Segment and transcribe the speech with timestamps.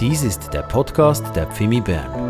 [0.00, 2.29] Dies ist der Podcast der Pfimi Bern.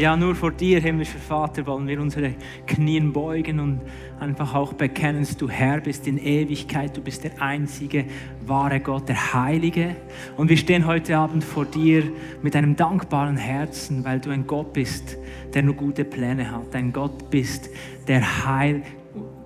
[0.00, 2.32] Ja, nur vor dir, himmlischer Vater, wollen wir unsere
[2.66, 3.80] Knien beugen und
[4.18, 6.96] einfach auch bekennen, dass du Herr bist in Ewigkeit.
[6.96, 8.06] Du bist der einzige
[8.46, 9.94] wahre Gott, der Heilige.
[10.38, 12.02] Und wir stehen heute Abend vor dir
[12.40, 15.18] mit einem dankbaren Herzen, weil du ein Gott bist,
[15.52, 16.74] der nur gute Pläne hat.
[16.74, 17.68] Ein Gott bist,
[18.08, 18.80] der Heil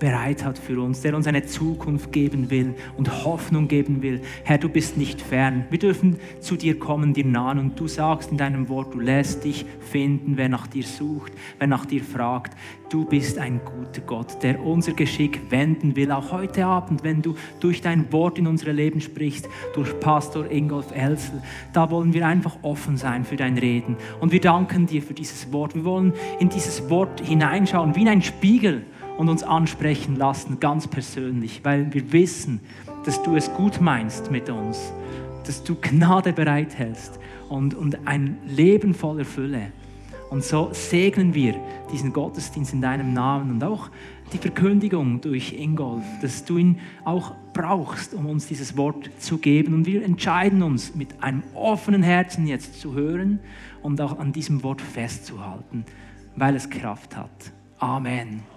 [0.05, 4.21] bereit hat für uns, der uns eine Zukunft geben will und Hoffnung geben will.
[4.43, 5.65] Herr, du bist nicht fern.
[5.71, 9.45] Wir dürfen zu dir kommen, dir nahen und du sagst in deinem Wort, du lässt
[9.45, 12.55] dich finden, wer nach dir sucht, wer nach dir fragt.
[12.91, 17.35] Du bist ein guter Gott, der unser Geschick wenden will, auch heute Abend, wenn du
[17.61, 21.43] durch dein Wort in unser Leben sprichst, durch Pastor Ingolf Elsel.
[21.73, 23.97] Da wollen wir einfach offen sein für dein Reden.
[24.21, 25.75] Und wir danken dir für dieses Wort.
[25.75, 28.85] Wir wollen in dieses Wort hineinschauen, wie in ein Spiegel
[29.17, 32.61] und uns ansprechen lassen, ganz persönlich, weil wir wissen,
[33.05, 34.93] dass du es gut meinst mit uns,
[35.47, 39.73] dass du Gnade bereithältst und, und ein Leben voller Fülle.
[40.31, 41.55] Und so segnen wir
[41.93, 43.91] diesen Gottesdienst in deinem Namen und auch
[44.33, 49.75] die Verkündigung durch Ingolf, dass du ihn auch brauchst, um uns dieses Wort zu geben.
[49.75, 53.39] Und wir entscheiden uns mit einem offenen Herzen jetzt zu hören
[53.83, 55.85] und auch an diesem Wort festzuhalten,
[56.35, 57.53] weil es Kraft hat.
[57.79, 58.54] Amen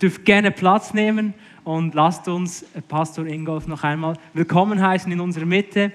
[0.00, 1.34] dürft gerne Platz nehmen
[1.64, 5.92] und lasst uns Pastor Ingolf noch einmal willkommen heißen in unserer Mitte.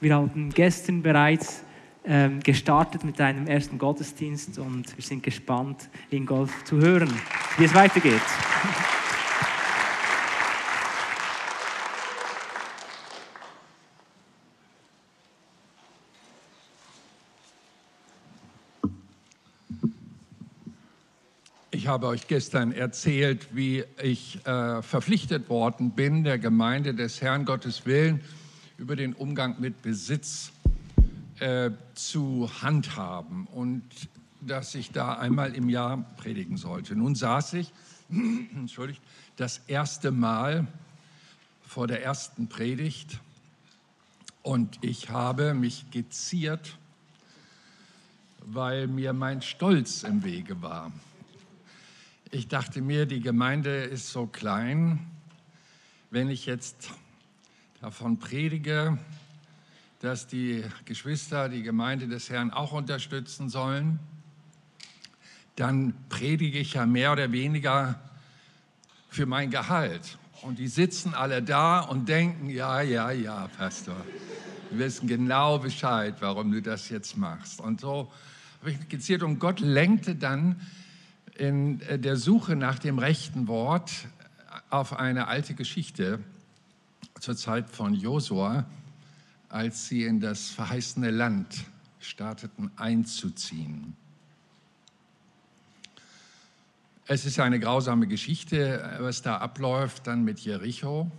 [0.00, 1.64] Wir haben gestern bereits
[2.04, 7.12] ähm, gestartet mit einem ersten Gottesdienst und wir sind gespannt, Ingolf zu hören,
[7.58, 8.22] wie es weitergeht.
[21.80, 27.46] Ich habe euch gestern erzählt, wie ich äh, verpflichtet worden bin, der Gemeinde des Herrn
[27.46, 28.20] Gottes Willen
[28.76, 30.52] über den Umgang mit Besitz
[31.38, 33.82] äh, zu handhaben und
[34.42, 36.94] dass ich da einmal im Jahr predigen sollte.
[36.94, 37.72] Nun saß ich,
[38.10, 39.00] entschuldigt,
[39.36, 40.66] das erste Mal
[41.66, 43.20] vor der ersten Predigt
[44.42, 46.76] und ich habe mich geziert,
[48.44, 50.92] weil mir mein Stolz im Wege war.
[52.32, 55.00] Ich dachte mir, die Gemeinde ist so klein.
[56.12, 56.92] Wenn ich jetzt
[57.80, 58.98] davon predige,
[59.98, 63.98] dass die Geschwister die Gemeinde des Herrn auch unterstützen sollen,
[65.56, 68.00] dann predige ich ja mehr oder weniger
[69.08, 70.16] für mein Gehalt.
[70.42, 73.96] Und die sitzen alle da und denken, ja, ja, ja, Pastor,
[74.70, 77.60] wir wissen genau Bescheid, warum du das jetzt machst.
[77.60, 78.12] Und so
[78.60, 80.60] habe ich mich geziert und Gott lenkte dann
[81.40, 83.90] in äh, der Suche nach dem rechten Wort
[84.68, 86.20] auf eine alte Geschichte
[87.18, 88.66] zur Zeit von Josua,
[89.48, 91.64] als sie in das verheißene Land
[91.98, 93.96] starteten einzuziehen.
[97.06, 101.10] Es ist eine grausame Geschichte, was da abläuft dann mit Jericho.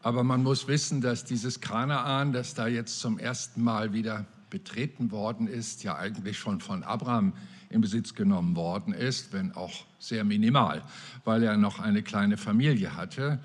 [0.00, 5.10] Aber man muss wissen, dass dieses Kanaan, das da jetzt zum ersten Mal wieder betreten
[5.10, 7.32] worden ist, ja eigentlich schon von Abraham
[7.70, 10.82] in Besitz genommen worden ist, wenn auch sehr minimal,
[11.24, 13.38] weil er noch eine kleine Familie hatte.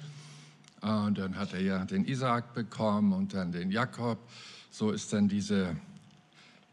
[0.81, 4.19] Und dann hat er ja den Isaak bekommen und dann den Jakob.
[4.71, 5.75] So ist dann diese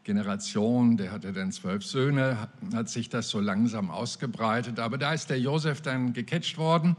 [0.03, 4.79] Generation, der hatte dann zwölf Söhne, hat sich das so langsam ausgebreitet.
[4.79, 6.95] Aber da ist der Josef dann gecatcht worden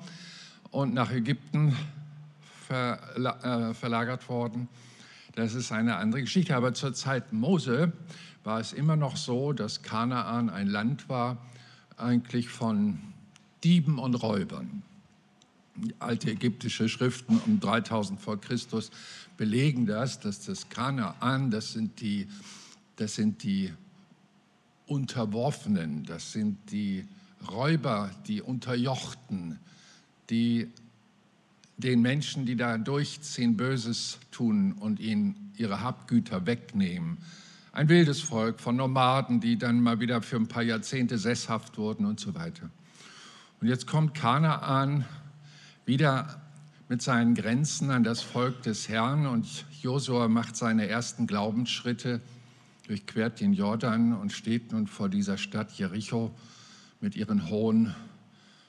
[0.71, 1.75] und nach Ägypten
[2.69, 4.69] äh, verlagert worden.
[5.35, 6.55] Das ist eine andere Geschichte.
[6.55, 7.93] Aber zur Zeit Mose
[8.45, 11.39] war es immer noch so, dass Kanaan ein Land war,
[11.97, 12.99] eigentlich von
[13.63, 14.83] Dieben und Räubern.
[15.99, 18.91] Alte ägyptische Schriften um 3000 vor Christus
[19.37, 22.27] belegen das, dass das Kanaan, das sind die,
[22.97, 23.73] das sind die
[24.87, 27.07] Unterworfenen, das sind die
[27.51, 29.59] Räuber, die Unterjochten,
[30.29, 30.69] die
[31.79, 37.19] den Menschen, die da durchziehen, Böses tun und ihnen ihre Habgüter wegnehmen.
[37.73, 42.05] Ein wildes Volk von Nomaden, die dann mal wieder für ein paar Jahrzehnte sesshaft wurden
[42.05, 42.69] und so weiter.
[43.61, 45.05] Und jetzt kommt Kanaan
[45.87, 46.43] wieder
[46.89, 52.21] mit seinen Grenzen an das Volk des Herrn und Josua macht seine ersten Glaubensschritte,
[52.89, 56.35] durchquert den Jordan und steht nun vor dieser Stadt Jericho
[57.01, 57.95] mit ihren hohen,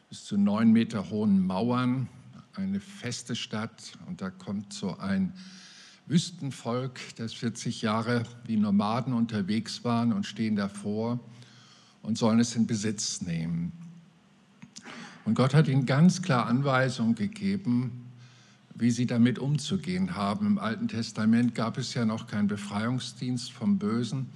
[0.09, 2.07] bis zu neun Meter hohen Mauern,
[2.53, 5.33] eine feste Stadt und da kommt so ein
[6.07, 11.19] Wüstenvolk, das 40 Jahre wie Nomaden unterwegs waren und stehen davor
[12.01, 13.71] und sollen es in Besitz nehmen.
[15.25, 18.05] Und Gott hat ihnen ganz klar Anweisungen gegeben,
[18.75, 20.47] wie sie damit umzugehen haben.
[20.47, 24.27] Im Alten Testament gab es ja noch keinen Befreiungsdienst vom Bösen,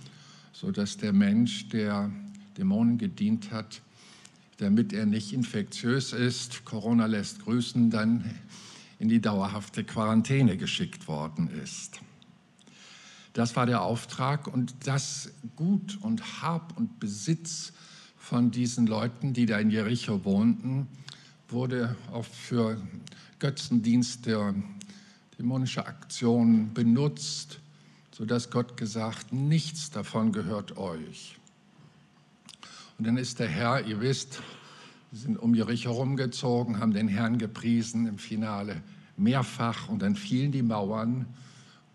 [0.54, 2.12] sodass der Mensch, der
[2.58, 3.82] Dämonen gedient hat,
[4.58, 8.24] damit er nicht infektiös ist, Corona lässt grüßen, dann
[9.00, 12.00] in die dauerhafte Quarantäne geschickt worden ist.
[13.34, 17.74] Das war der Auftrag und das Gut und Hab und Besitz
[18.18, 20.88] von diesen Leuten, die da in Jericho wohnten,
[21.50, 22.82] wurde auch für
[23.40, 24.56] Götzendienste,
[25.38, 27.60] dämonische Aktionen benutzt,
[28.12, 31.38] sodass Gott gesagt, nichts davon gehört euch.
[32.98, 34.42] Und dann ist der Herr, ihr wisst,
[35.12, 38.82] sie sind um Jericho herumgezogen, haben den Herrn gepriesen im Finale
[39.18, 41.26] mehrfach und dann fielen die Mauern,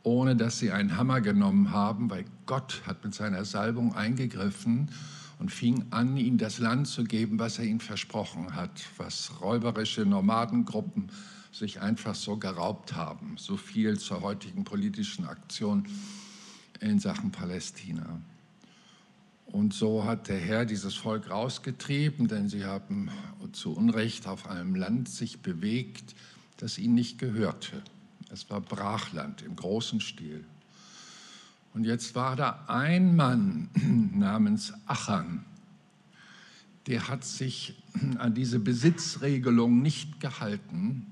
[0.02, 4.88] ohne dass sie einen Hammer genommen haben, weil Gott hat mit seiner Salbung eingegriffen
[5.38, 10.06] und fing an, ihnen das Land zu geben, was er ihnen versprochen hat, was räuberische
[10.06, 11.10] Nomadengruppen
[11.52, 13.34] sich einfach so geraubt haben.
[13.36, 15.86] So viel zur heutigen politischen Aktion
[16.80, 18.20] in Sachen Palästina.
[19.52, 23.10] Und so hat der Herr dieses Volk rausgetrieben, denn sie haben
[23.52, 26.14] zu Unrecht auf einem Land sich bewegt,
[26.56, 27.82] das ihnen nicht gehörte.
[28.30, 30.44] Es war Brachland im großen Stil.
[31.74, 33.68] Und jetzt war da ein Mann
[34.14, 35.44] namens Achan,
[36.86, 37.74] der hat sich
[38.18, 41.06] an diese Besitzregelung nicht gehalten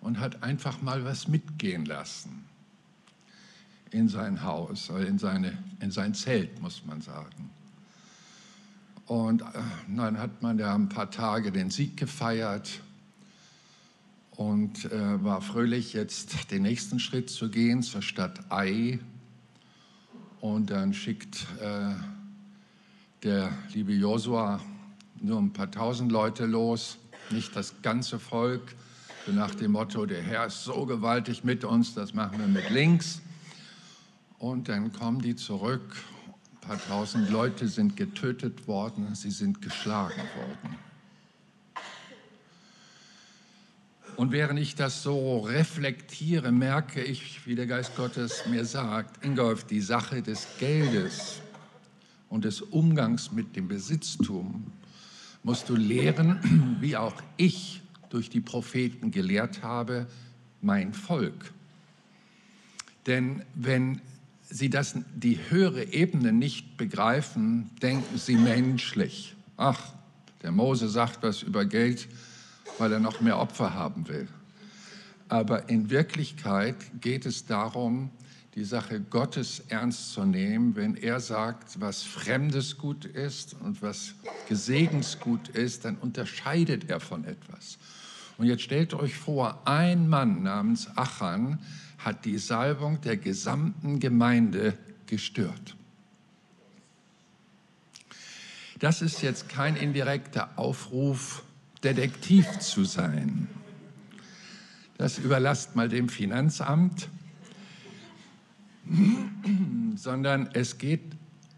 [0.00, 2.51] und hat einfach mal was mitgehen lassen
[3.92, 7.50] in sein Haus, in, seine, in sein Zelt, muss man sagen.
[9.06, 9.44] Und äh,
[9.88, 12.80] dann hat man da ein paar Tage den Sieg gefeiert
[14.36, 18.98] und äh, war fröhlich, jetzt den nächsten Schritt zu gehen zur Stadt Ai.
[20.40, 21.94] Und dann schickt äh,
[23.22, 24.60] der liebe Josua
[25.20, 26.98] nur ein paar tausend Leute los,
[27.30, 28.74] nicht das ganze Volk,
[29.26, 32.70] so nach dem Motto, der Herr ist so gewaltig mit uns, das machen wir mit
[32.70, 33.20] links.
[34.42, 35.94] Und dann kommen die zurück.
[36.26, 40.76] Ein paar tausend Leute sind getötet worden, sie sind geschlagen worden.
[44.16, 49.62] Und während ich das so reflektiere, merke ich, wie der Geist Gottes mir sagt, Ingolf,
[49.62, 51.40] die Sache des Geldes
[52.28, 54.72] und des Umgangs mit dem Besitztum
[55.44, 57.80] musst du lehren, wie auch ich
[58.10, 60.08] durch die Propheten gelehrt habe,
[60.60, 61.52] mein Volk.
[63.06, 64.00] Denn wenn
[64.52, 69.34] sie das, die höhere Ebene nicht begreifen, denken sie menschlich.
[69.56, 69.80] Ach,
[70.42, 72.08] der Mose sagt was über Geld,
[72.78, 74.28] weil er noch mehr Opfer haben will.
[75.28, 78.10] Aber in Wirklichkeit geht es darum,
[78.54, 84.14] die Sache Gottes ernst zu nehmen, wenn er sagt, was Fremdes gut ist und was
[84.48, 87.78] Gesegensgut ist, dann unterscheidet er von etwas.
[88.36, 91.60] Und jetzt stellt euch vor, ein Mann namens Achan
[92.04, 94.76] hat die Salbung der gesamten Gemeinde
[95.06, 95.76] gestört.
[98.78, 101.44] Das ist jetzt kein indirekter Aufruf,
[101.84, 103.48] Detektiv zu sein.
[104.98, 107.08] Das überlasst mal dem Finanzamt,
[109.96, 111.02] sondern es geht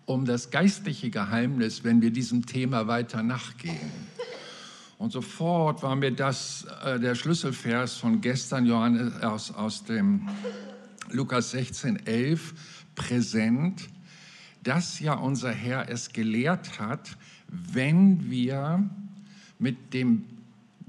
[0.07, 4.14] um das geistliche Geheimnis, wenn wir diesem Thema weiter nachgehen.
[4.99, 10.29] Und sofort war mir das äh, der Schlüsselvers von gestern, Johannes, aus, aus dem
[11.11, 12.55] Lukas 16, 11,
[12.95, 13.89] präsent,
[14.63, 17.17] dass ja unser Herr es gelehrt hat,
[17.49, 18.89] wenn wir
[19.59, 20.25] mit dem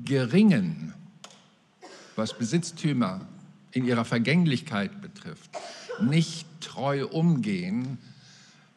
[0.04, 0.94] Geringen,
[2.16, 3.22] was Besitztümer
[3.72, 5.50] in ihrer Vergänglichkeit betrifft,
[6.02, 7.98] nicht treu umgehen,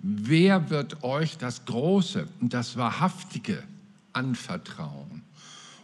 [0.00, 3.62] wer wird euch das Große und das Wahrhaftige
[4.12, 5.22] anvertrauen.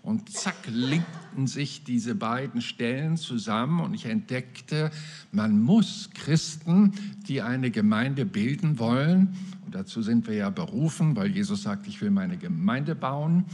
[0.02, 4.90] Und zack, linkten sich diese beiden Stellen zusammen und ich entdeckte,
[5.32, 6.92] man muss Christen,
[7.26, 12.02] die eine Gemeinde bilden wollen, und dazu sind wir ja berufen, weil Jesus sagt, ich
[12.02, 13.46] will meine Gemeinde bauen,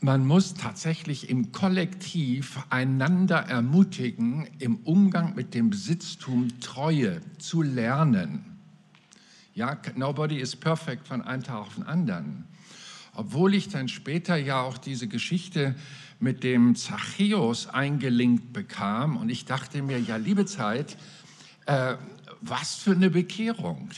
[0.00, 8.44] man muss tatsächlich im Kollektiv einander ermutigen, im Umgang mit dem Besitztum Treue zu lernen.
[9.54, 12.46] Ja, nobody is perfect von einem Tag auf den anderen.
[13.14, 15.74] Obwohl ich dann später ja auch diese Geschichte
[16.18, 20.96] mit dem Zachäus eingelinkt bekam und ich dachte mir, ja, liebe Zeit,
[21.66, 21.96] äh,
[22.40, 23.90] was für eine Bekehrung.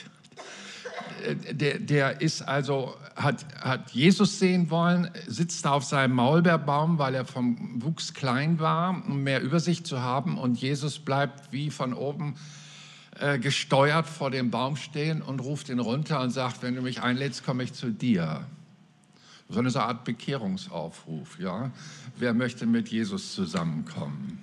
[1.52, 7.14] der, der ist also, hat, hat Jesus sehen wollen, sitzt da auf seinem Maulbeerbaum, weil
[7.14, 10.38] er vom Wuchs klein war, um mehr Übersicht zu haben.
[10.38, 12.34] Und Jesus bleibt wie von oben
[13.20, 17.02] äh, gesteuert vor dem Baum stehen und ruft ihn runter und sagt, wenn du mich
[17.02, 18.46] einlädst, komme ich zu dir.
[19.48, 21.70] So eine Art Bekehrungsaufruf, ja.
[22.16, 24.38] Wer möchte mit Jesus zusammenkommen?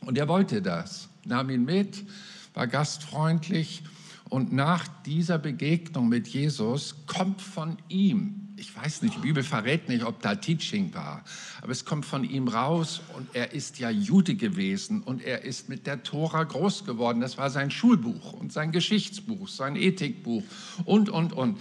[0.00, 2.04] Und er wollte das, nahm ihn mit,
[2.54, 3.82] war gastfreundlich
[4.28, 9.88] und nach dieser Begegnung mit Jesus kommt von ihm, ich weiß nicht, die Bibel verrät
[9.88, 11.24] nicht, ob da Teaching war,
[11.62, 15.68] aber es kommt von ihm raus und er ist ja Jude gewesen und er ist
[15.68, 17.20] mit der Tora groß geworden.
[17.20, 20.42] Das war sein Schulbuch und sein Geschichtsbuch, sein Ethikbuch
[20.84, 21.58] und, und, und.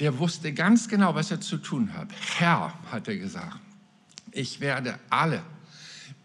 [0.00, 2.08] Der wusste ganz genau, was er zu tun hat.
[2.38, 3.60] Herr, hat er gesagt,
[4.32, 5.42] ich werde alle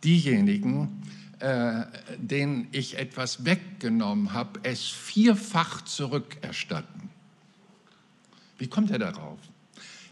[0.02, 1.04] diejenigen,
[1.40, 1.84] äh,
[2.18, 7.10] denen ich etwas weggenommen habe, es vierfach zurückerstatten.
[8.58, 9.40] Wie kommt er darauf?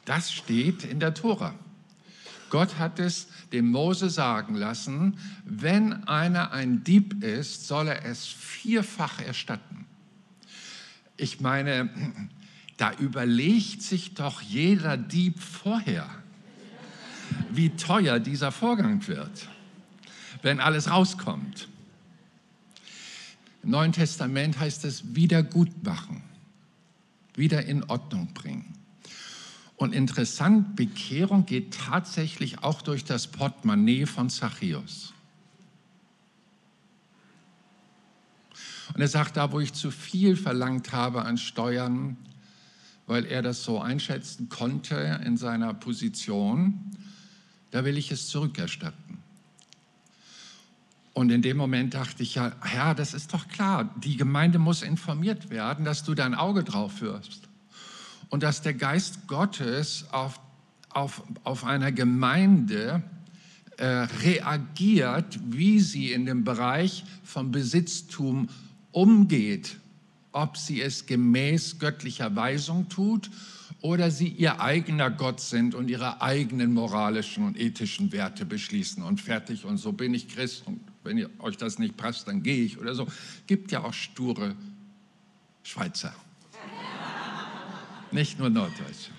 [0.03, 1.55] Das steht in der Tora.
[2.49, 8.27] Gott hat es dem Mose sagen lassen, wenn einer ein Dieb ist, soll er es
[8.27, 9.85] vierfach erstatten.
[11.15, 11.89] Ich meine,
[12.77, 16.09] da überlegt sich doch jeder Dieb vorher,
[17.51, 19.47] wie teuer dieser Vorgang wird
[20.43, 21.67] wenn alles rauskommt.
[23.63, 26.21] Im Neuen Testament heißt es Wiedergutmachen,
[27.33, 28.73] wieder in Ordnung bringen.
[29.77, 35.13] Und interessant, Bekehrung geht tatsächlich auch durch das Portemonnaie von Zachäus.
[38.93, 42.17] Und er sagt, da wo ich zu viel verlangt habe an Steuern,
[43.07, 46.91] weil er das so einschätzen konnte in seiner Position,
[47.71, 49.17] da will ich es zurückerstatten.
[51.13, 54.81] Und in dem Moment dachte ich, ja, Herr, das ist doch klar, die Gemeinde muss
[54.81, 57.49] informiert werden, dass du dein Auge drauf wirst.
[58.29, 60.39] Und dass der Geist Gottes auf,
[60.89, 63.03] auf, auf einer Gemeinde
[63.77, 68.49] äh, reagiert, wie sie in dem Bereich vom Besitztum
[68.91, 69.77] umgeht.
[70.33, 73.29] Ob sie es gemäß göttlicher Weisung tut
[73.81, 79.21] oder sie ihr eigener Gott sind und ihre eigenen moralischen und ethischen Werte beschließen und
[79.21, 82.63] fertig und so bin ich Christ und wenn ihr, euch das nicht passt, dann gehe
[82.63, 83.07] ich oder so.
[83.45, 84.55] Gibt ja auch sture
[85.63, 86.13] Schweizer.
[88.11, 89.11] nicht nur Norddeutsche.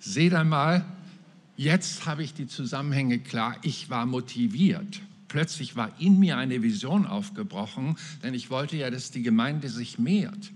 [0.00, 0.84] Seht einmal,
[1.56, 3.56] jetzt habe ich die Zusammenhänge klar.
[3.62, 5.00] Ich war motiviert.
[5.36, 9.98] Plötzlich war in mir eine Vision aufgebrochen, denn ich wollte ja, dass die Gemeinde sich
[9.98, 10.50] mehrt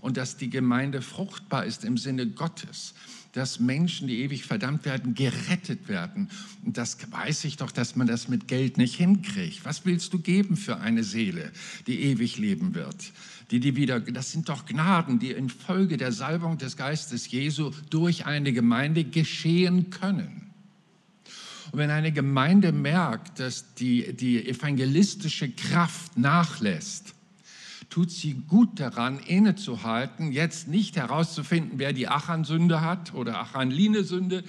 [0.00, 2.92] und dass die Gemeinde fruchtbar ist im Sinne Gottes
[3.32, 6.30] dass Menschen, die ewig verdammt werden, gerettet werden.
[6.64, 9.62] Und das weiß ich doch, dass man das mit Geld nicht hinkriegt.
[9.66, 11.52] Was willst du geben für eine Seele,
[11.86, 13.12] die ewig leben wird?
[13.50, 18.24] Die, die wieder, das sind doch Gnaden, die infolge der Salbung des Geistes Jesu durch
[18.24, 20.45] eine Gemeinde geschehen können.
[21.76, 27.14] Und wenn eine Gemeinde merkt, dass die, die evangelistische Kraft nachlässt,
[27.90, 34.42] tut sie gut daran, innezuhalten, jetzt nicht herauszufinden, wer die Achan-Sünde hat oder Achan-Line-Sünde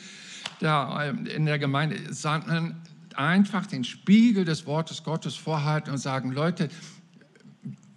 [0.62, 2.78] ähm, in der Gemeinde, sondern
[3.14, 6.70] einfach den Spiegel des Wortes Gottes vorhalten und sagen, Leute,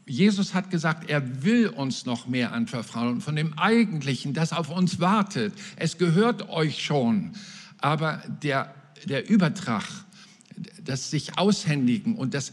[0.07, 4.99] Jesus hat gesagt, er will uns noch mehr anvertrauen von dem Eigentlichen, das auf uns
[4.99, 5.55] wartet.
[5.77, 7.35] Es gehört euch schon.
[7.79, 9.85] Aber der, der Übertrag,
[10.85, 12.53] das sich aushändigen und das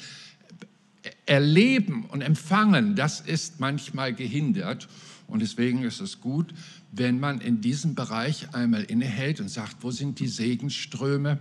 [1.26, 4.88] Erleben und Empfangen, das ist manchmal gehindert.
[5.28, 6.54] Und deswegen ist es gut,
[6.92, 11.40] wenn man in diesem Bereich einmal innehält und sagt, wo sind die Segenströme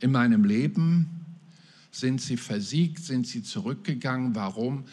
[0.00, 1.08] in meinem Leben?
[1.92, 3.04] Sind sie versiegt?
[3.04, 4.34] Sind sie zurückgegangen?
[4.34, 4.84] Warum?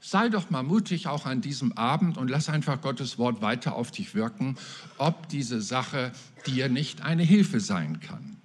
[0.00, 3.90] Sei doch mal mutig auch an diesem Abend und lass einfach Gottes Wort weiter auf
[3.90, 4.56] dich wirken,
[4.98, 6.12] ob diese Sache
[6.46, 8.39] dir nicht eine Hilfe sein kann.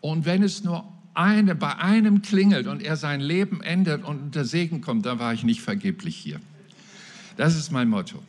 [0.00, 4.44] Und wenn es nur eine, bei einem klingelt und er sein Leben endet und der
[4.44, 6.40] Segen kommt, dann war ich nicht vergeblich hier.
[7.36, 8.22] Das ist mein Motto.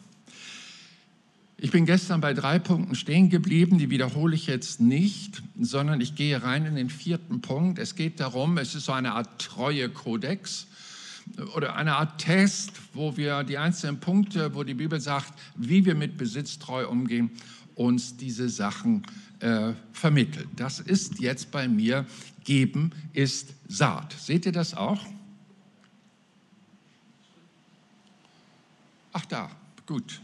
[1.58, 6.16] Ich bin gestern bei drei Punkten stehen geblieben, die wiederhole ich jetzt nicht, sondern ich
[6.16, 7.80] gehe rein in den vierten Punkt.
[7.80, 10.68] Es geht darum, es ist so eine Art Treuekodex
[11.56, 15.96] oder eine Art Test, wo wir die einzelnen Punkte, wo die Bibel sagt, wie wir
[15.96, 17.32] mit Besitztreu umgehen,
[17.76, 19.04] uns diese Sachen
[19.40, 20.48] äh, vermittelt.
[20.56, 22.06] Das ist jetzt bei mir
[22.44, 24.14] Geben ist Saat.
[24.14, 25.06] Seht ihr das auch?
[29.14, 29.50] Ach da,
[29.86, 30.22] gut.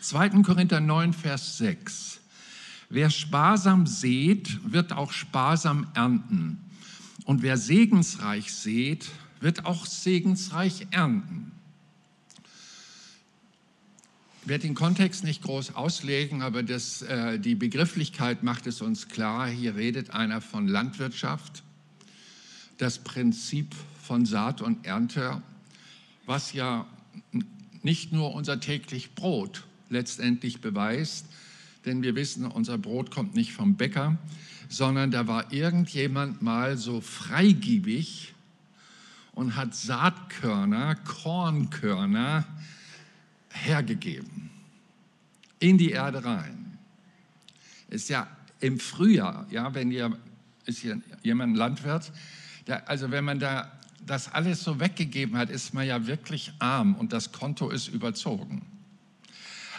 [0.00, 0.42] 2.
[0.42, 2.20] Korinther 9, Vers 6.
[2.88, 6.58] Wer sparsam sät, wird auch sparsam ernten.
[7.24, 9.10] Und wer segensreich sät,
[9.40, 11.49] wird auch segensreich ernten.
[14.50, 19.48] Werde den Kontext nicht groß auslegen, aber das, äh, die Begrifflichkeit macht es uns klar.
[19.48, 21.62] Hier redet einer von Landwirtschaft,
[22.76, 25.40] das Prinzip von Saat und Ernte,
[26.26, 26.84] was ja
[27.82, 31.26] nicht nur unser täglich Brot letztendlich beweist,
[31.86, 34.18] denn wir wissen, unser Brot kommt nicht vom Bäcker,
[34.68, 38.34] sondern da war irgendjemand mal so freigiebig
[39.32, 42.44] und hat Saatkörner, Kornkörner
[43.50, 44.50] hergegeben
[45.58, 46.78] in die Erde rein.
[47.88, 48.26] Ist ja
[48.60, 50.16] im Frühjahr, ja, wenn ihr,
[50.64, 52.12] ist hier jemand Landwirt,
[52.66, 53.70] der, also wenn man da
[54.06, 58.66] das alles so weggegeben hat, ist man ja wirklich arm und das Konto ist überzogen.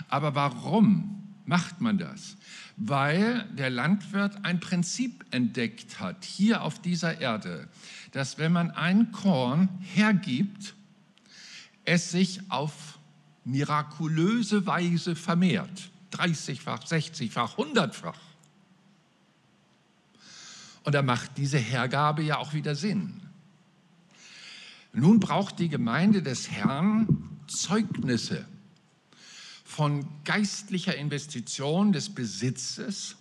[0.09, 2.37] Aber warum macht man das?
[2.77, 7.67] Weil der Landwirt ein Prinzip entdeckt hat, hier auf dieser Erde,
[8.11, 10.75] dass wenn man ein Korn hergibt,
[11.85, 12.99] es sich auf
[13.43, 15.91] mirakulöse Weise vermehrt.
[16.13, 18.17] 30-fach, 60-fach, 100-fach.
[20.83, 23.21] Und da macht diese Hergabe ja auch wieder Sinn.
[24.93, 28.45] Nun braucht die Gemeinde des Herrn Zeugnisse
[29.63, 33.15] von geistlicher Investition des Besitzes,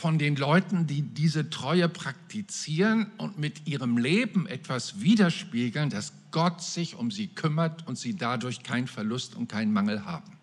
[0.00, 6.62] von den Leuten, die diese Treue praktizieren und mit ihrem Leben etwas widerspiegeln, dass Gott
[6.62, 10.38] sich um sie kümmert und sie dadurch keinen Verlust und keinen Mangel haben.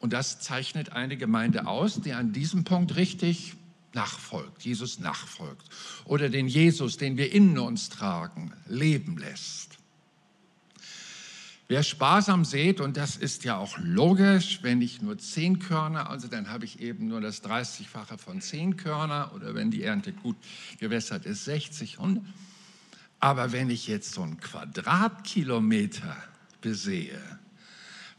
[0.00, 3.54] Und das zeichnet eine Gemeinde aus, die an diesem Punkt richtig
[3.94, 5.64] nachfolgt, Jesus nachfolgt
[6.04, 9.77] oder den Jesus, den wir in uns tragen, leben lässt.
[11.70, 16.26] Wer sparsam sät, und das ist ja auch logisch, wenn ich nur zehn Körner, also
[16.26, 20.36] dann habe ich eben nur das 30-fache von zehn Körner oder wenn die Ernte gut
[20.80, 22.24] gewässert ist, 60, 100.
[23.20, 26.16] Aber wenn ich jetzt so einen Quadratkilometer
[26.62, 27.20] besehe,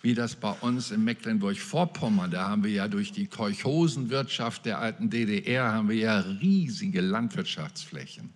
[0.03, 5.09] wie das bei uns in Mecklenburg-Vorpommern, da haben wir ja durch die Kolchosenwirtschaft der alten
[5.09, 8.31] DDR, haben wir ja riesige Landwirtschaftsflächen.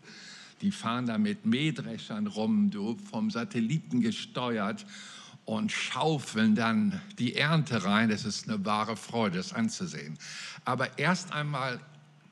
[0.61, 4.85] Die fahren da mit Mähdreschern rum, du, vom Satelliten gesteuert
[5.45, 8.09] und schaufeln dann die Ernte rein.
[8.09, 10.17] Das ist eine wahre Freude, das anzusehen.
[10.65, 11.79] Aber erst einmal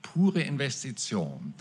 [0.02, 1.54] pure Investition.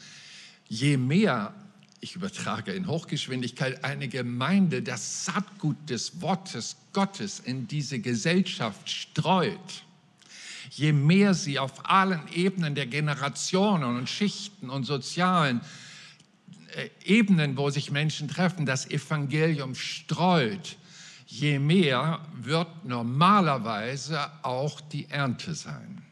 [0.68, 1.54] Je mehr,
[2.00, 9.84] ich übertrage in Hochgeschwindigkeit, eine Gemeinde das Saatgut des Wortes Gottes in diese Gesellschaft streut,
[10.70, 15.60] je mehr sie auf allen Ebenen der Generationen und Schichten und sozialen
[17.04, 20.76] Ebenen, wo sich Menschen treffen, das Evangelium streut,
[21.26, 26.02] je mehr wird normalerweise auch die Ernte sein.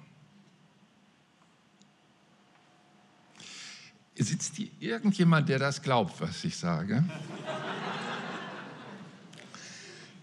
[4.17, 7.05] Sitzt hier irgendjemand, der das glaubt, was ich sage?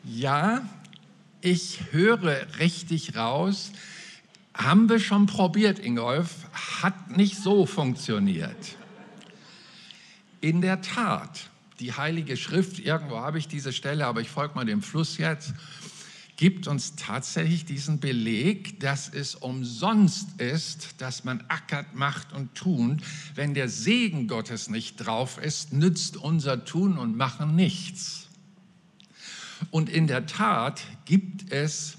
[0.07, 0.61] Ja,
[1.41, 3.71] ich höre richtig raus.
[4.53, 6.47] Haben wir schon probiert, Ingolf,
[6.81, 8.77] hat nicht so funktioniert.
[10.45, 14.63] In der Tat, die Heilige Schrift, irgendwo habe ich diese Stelle, aber ich folge mal
[14.63, 15.55] dem Fluss jetzt,
[16.37, 23.01] gibt uns tatsächlich diesen Beleg, dass es umsonst ist, dass man ackert, macht und tun.
[23.33, 28.27] Wenn der Segen Gottes nicht drauf ist, nützt unser Tun und Machen nichts.
[29.71, 31.97] Und in der Tat gibt es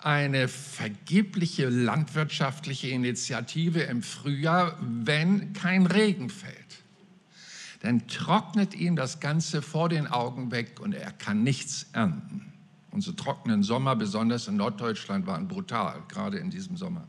[0.00, 6.65] eine vergebliche landwirtschaftliche Initiative im Frühjahr, wenn kein Regen fällt
[7.86, 12.52] dann trocknet ihm das Ganze vor den Augen weg und er kann nichts ernten.
[12.90, 17.06] Unsere trockenen Sommer, besonders in Norddeutschland, waren brutal, gerade in diesem Sommer.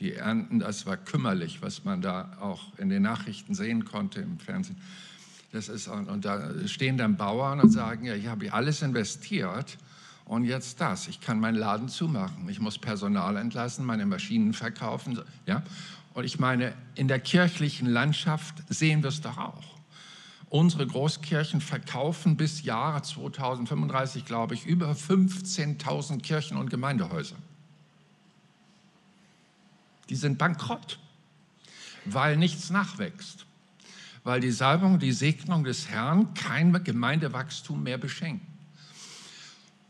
[0.00, 4.38] Die Ernten, das war kümmerlich, was man da auch in den Nachrichten sehen konnte im
[4.38, 4.78] Fernsehen.
[5.52, 9.76] Das ist, und da stehen dann Bauern und sagen, ja, ich habe alles investiert
[10.24, 11.08] und jetzt das.
[11.08, 12.48] Ich kann meinen Laden zumachen.
[12.48, 15.20] Ich muss Personal entlassen, meine Maschinen verkaufen.
[15.44, 15.62] Ja?
[16.14, 19.73] Und ich meine, in der kirchlichen Landschaft sehen wir es doch auch.
[20.54, 27.34] Unsere Großkirchen verkaufen bis Jahre 2035, glaube ich, über 15.000 Kirchen und Gemeindehäuser.
[30.08, 31.00] Die sind bankrott,
[32.04, 33.46] weil nichts nachwächst,
[34.22, 38.46] weil die Salbung, die Segnung des Herrn kein Gemeindewachstum mehr beschenkt.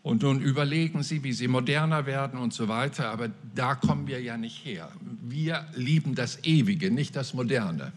[0.03, 4.23] Und nun überlegen Sie, wie Sie moderner werden und so weiter, aber da kommen wir
[4.23, 4.91] ja nicht her.
[5.21, 7.93] Wir lieben das Ewige, nicht das Moderne.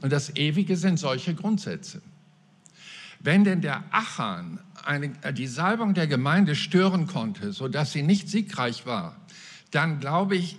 [0.00, 2.02] Und das Ewige sind solche Grundsätze.
[3.20, 8.86] Wenn denn der Achan eine, die Salbung der Gemeinde stören konnte, sodass sie nicht siegreich
[8.86, 9.16] war,
[9.70, 10.58] dann glaube ich,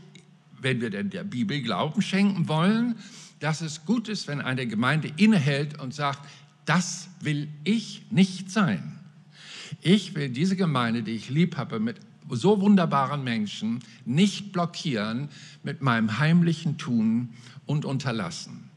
[0.62, 2.95] wenn wir denn der Bibel Glauben schenken wollen,
[3.39, 6.19] dass es gut ist, wenn eine Gemeinde innehält und sagt,
[6.65, 8.99] das will ich nicht sein.
[9.82, 11.97] Ich will diese Gemeinde, die ich lieb habe, mit
[12.30, 15.30] so wunderbaren Menschen nicht blockieren
[15.63, 17.30] mit meinem heimlichen Tun
[17.65, 18.68] und Unterlassen.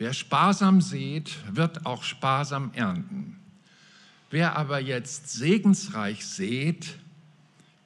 [0.00, 3.36] Wer sparsam sät, wird auch sparsam ernten.
[4.30, 6.96] Wer aber jetzt segensreich sät,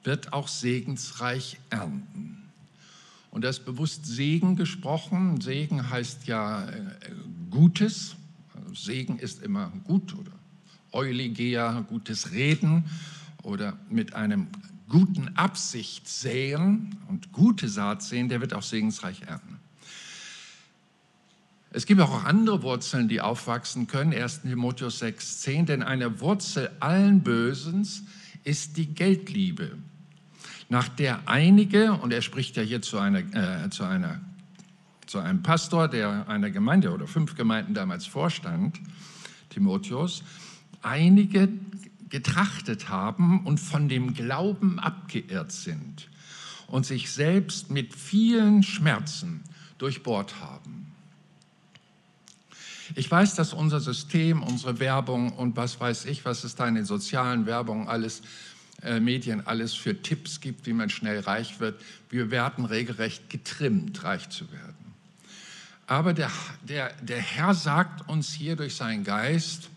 [0.05, 2.41] wird auch segensreich ernten.
[3.31, 5.41] Und das bewusst Segen gesprochen.
[5.41, 6.85] Segen heißt ja äh,
[7.51, 8.15] Gutes.
[8.73, 10.31] Segen ist immer gut oder
[10.93, 12.85] Euligea, gutes Reden
[13.43, 14.47] oder mit einem
[14.87, 19.59] guten Absicht säen und gute Saat säen, der wird auch segensreich ernten.
[21.75, 24.13] Es gibt auch andere Wurzeln, die aufwachsen können.
[24.13, 24.43] 1.
[24.43, 25.65] Timotheus 6, 10.
[25.65, 28.03] Denn eine Wurzel allen Bösens
[28.45, 29.77] ist die Geldliebe,
[30.69, 33.19] nach der einige, und er spricht ja hier zu, einer,
[33.65, 34.21] äh, zu, einer,
[35.05, 38.79] zu einem Pastor, der einer Gemeinde oder fünf Gemeinden damals vorstand,
[39.49, 40.23] Timotheus,
[40.81, 41.49] einige
[42.07, 46.07] getrachtet haben und von dem Glauben abgeirrt sind
[46.67, 49.43] und sich selbst mit vielen Schmerzen
[49.77, 50.84] durchbohrt haben.
[52.95, 56.75] Ich weiß, dass unser System, unsere Werbung und was weiß ich, was es da in
[56.75, 58.21] den sozialen Werbungen alles,
[58.81, 61.79] äh, Medien alles für Tipps gibt, wie man schnell reich wird.
[62.09, 64.73] Wir werden regelrecht getrimmt, reich zu werden.
[65.87, 66.31] Aber der,
[66.67, 69.69] der, der Herr sagt uns hier durch seinen Geist,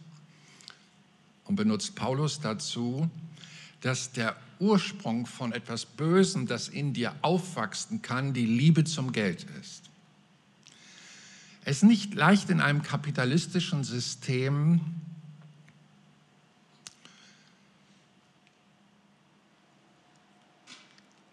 [1.48, 3.10] und benutzt Paulus dazu,
[3.80, 9.46] dass der Ursprung von etwas Bösem, das in dir aufwachsen kann, die Liebe zum Geld
[9.60, 9.87] ist.
[11.68, 14.80] Es ist nicht leicht in einem kapitalistischen System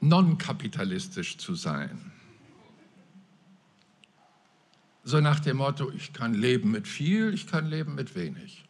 [0.02, 2.12] non-kapitalistisch zu sein.
[5.06, 8.66] So nach dem Motto, ich kann leben mit viel, ich kann leben mit wenig.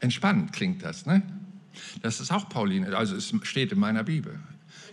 [0.00, 1.22] Entspannend klingt das, ne?
[2.02, 4.38] Das ist auch Pauline, also es steht in meiner Bibel.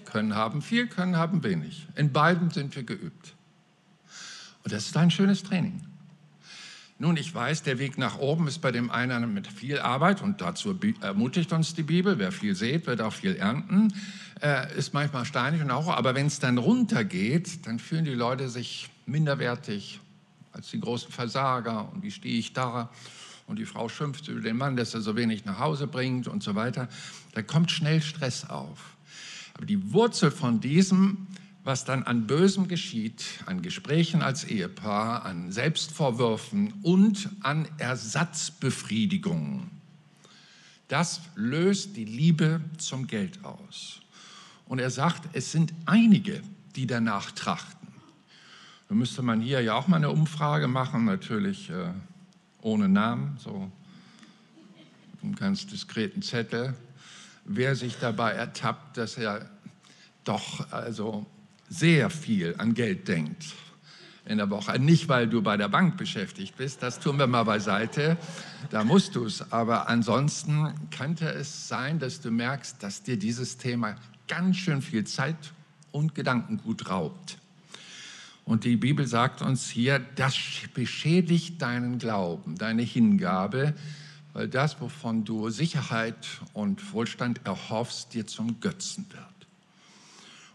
[0.05, 1.87] Können haben viel, können haben wenig.
[1.95, 3.32] In beiden sind wir geübt.
[4.63, 5.81] Und das ist ein schönes Training.
[6.99, 10.41] Nun, ich weiß, der Weg nach oben ist bei dem einen mit viel Arbeit und
[10.41, 12.19] dazu ermutigt uns die Bibel.
[12.19, 13.93] Wer viel sät, wird auch viel ernten.
[14.41, 18.47] Äh, ist manchmal steinig und auch, aber wenn es dann runtergeht, dann fühlen die Leute
[18.47, 19.99] sich minderwertig
[20.51, 22.89] als die großen Versager und wie stehe ich da?
[23.47, 26.43] und die Frau schimpft über den Mann, dass er so wenig nach Hause bringt und
[26.43, 26.87] so weiter,
[27.33, 28.95] da kommt schnell Stress auf.
[29.53, 31.27] Aber die Wurzel von diesem,
[31.63, 39.71] was dann an Bösem geschieht, an Gesprächen als Ehepaar, an Selbstvorwürfen und an Ersatzbefriedigungen,
[40.89, 44.01] das löst die Liebe zum Geld aus.
[44.67, 46.41] Und er sagt, es sind einige,
[46.75, 47.87] die danach trachten.
[48.89, 51.69] Da müsste man hier ja auch mal eine Umfrage machen, natürlich.
[51.69, 51.93] Äh,
[52.61, 53.71] ohne Namen, so
[55.21, 56.75] einen ganz diskreten Zettel,
[57.45, 59.49] wer sich dabei ertappt, dass er
[60.23, 61.25] doch also
[61.69, 63.45] sehr viel an Geld denkt
[64.25, 64.79] in der Woche.
[64.79, 68.17] Nicht, weil du bei der Bank beschäftigt bist, das tun wir mal beiseite,
[68.69, 69.51] da musst du es.
[69.51, 73.95] Aber ansonsten könnte es sein, dass du merkst, dass dir dieses Thema
[74.27, 75.53] ganz schön viel Zeit
[75.91, 77.37] und Gedankengut raubt.
[78.45, 80.35] Und die Bibel sagt uns hier, das
[80.73, 83.73] beschädigt deinen Glauben, deine Hingabe,
[84.33, 89.32] weil das, wovon du Sicherheit und Wohlstand erhoffst, dir zum Götzen wird.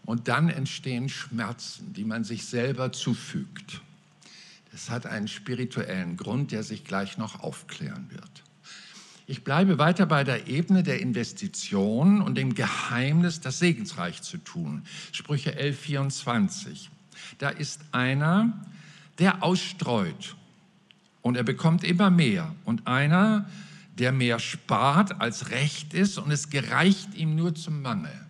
[0.09, 3.81] Und dann entstehen Schmerzen, die man sich selber zufügt.
[4.71, 8.43] Das hat einen spirituellen Grund, der sich gleich noch aufklären wird.
[9.27, 14.81] Ich bleibe weiter bei der Ebene der Investition und dem Geheimnis, das segensreich zu tun.
[15.11, 16.89] Sprüche 11, 24
[17.37, 18.53] da ist einer,
[19.17, 20.35] der ausstreut
[21.21, 23.49] und er bekommt immer mehr und einer,
[23.97, 28.28] der mehr spart als recht ist und es gereicht ihm nur zum Mangel.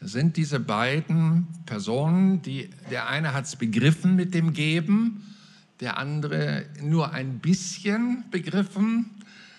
[0.00, 5.22] Sind diese beiden Personen, die, der eine hat es begriffen mit dem Geben,
[5.80, 9.10] der andere nur ein bisschen begriffen.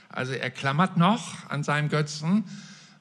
[0.09, 2.43] Also er klammert noch an seinem Götzen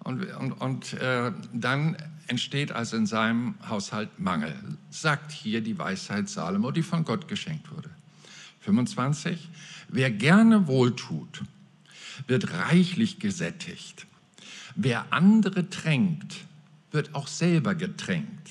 [0.04, 4.54] und, und, und äh, dann entsteht also in seinem Haushalt Mangel,
[4.90, 7.90] sagt hier die Weisheit Salomo, die von Gott geschenkt wurde.
[8.60, 9.48] 25.
[9.88, 11.42] Wer gerne wohltut,
[12.26, 14.06] wird reichlich gesättigt.
[14.76, 16.36] Wer andere tränkt,
[16.92, 18.50] wird auch selber getränkt.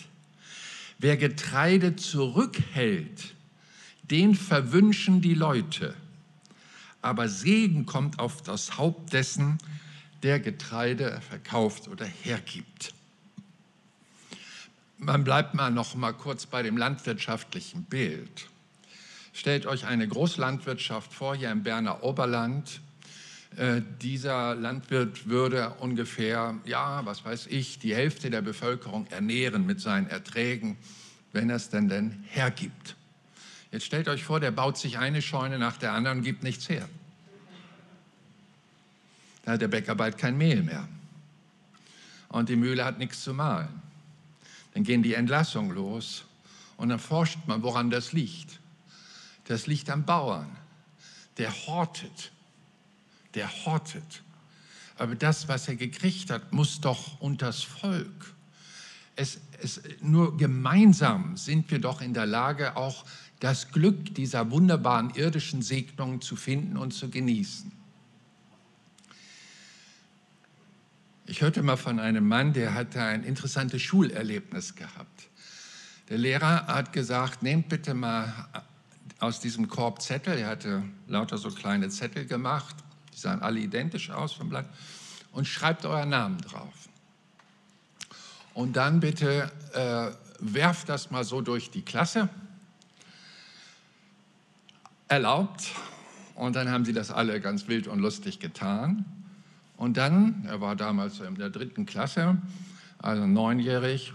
[0.97, 3.35] Wer Getreide zurückhält,
[4.03, 5.95] den verwünschen die Leute.
[7.01, 9.57] Aber Segen kommt auf das Haupt dessen,
[10.23, 12.93] der Getreide verkauft oder hergibt.
[14.97, 18.49] Man bleibt mal noch mal kurz bei dem landwirtschaftlichen Bild.
[19.31, 22.81] Stellt euch eine Großlandwirtschaft vor, hier im Berner Oberland.
[23.55, 29.81] Äh, dieser Landwirt würde ungefähr, ja, was weiß ich, die Hälfte der Bevölkerung ernähren mit
[29.81, 30.77] seinen Erträgen,
[31.33, 32.95] wenn er es denn denn hergibt.
[33.71, 36.69] Jetzt stellt euch vor, der baut sich eine Scheune nach der anderen und gibt nichts
[36.69, 36.87] her.
[39.43, 40.87] Da hat der Bäcker bald kein Mehl mehr.
[42.29, 43.81] Und die Mühle hat nichts zu mahlen.
[44.73, 46.25] Dann gehen die Entlassungen los
[46.77, 48.59] und dann forscht man, woran das liegt.
[49.45, 50.55] Das liegt am Bauern.
[51.37, 52.31] Der hortet.
[53.35, 54.23] Der hortet.
[54.97, 58.33] Aber das, was er gekriegt hat, muss doch unters Volk.
[59.15, 63.05] Es, es, nur gemeinsam sind wir doch in der Lage, auch
[63.39, 67.71] das Glück dieser wunderbaren irdischen Segnungen zu finden und zu genießen.
[71.25, 75.29] Ich hörte mal von einem Mann, der hatte ein interessantes Schulerlebnis gehabt.
[76.09, 78.49] Der Lehrer hat gesagt, nehmt bitte mal
[79.19, 82.75] aus diesem Korb Zettel, er hatte lauter so kleine Zettel gemacht,
[83.19, 84.65] die sahen alle identisch aus vom Blatt,
[85.31, 86.73] und schreibt euren Namen drauf.
[88.53, 92.29] Und dann bitte äh, werft das mal so durch die Klasse
[95.07, 95.71] erlaubt.
[96.35, 99.05] Und dann haben sie das alle ganz wild und lustig getan.
[99.77, 102.37] Und dann, er war damals in der dritten Klasse,
[102.97, 104.13] also neunjährig,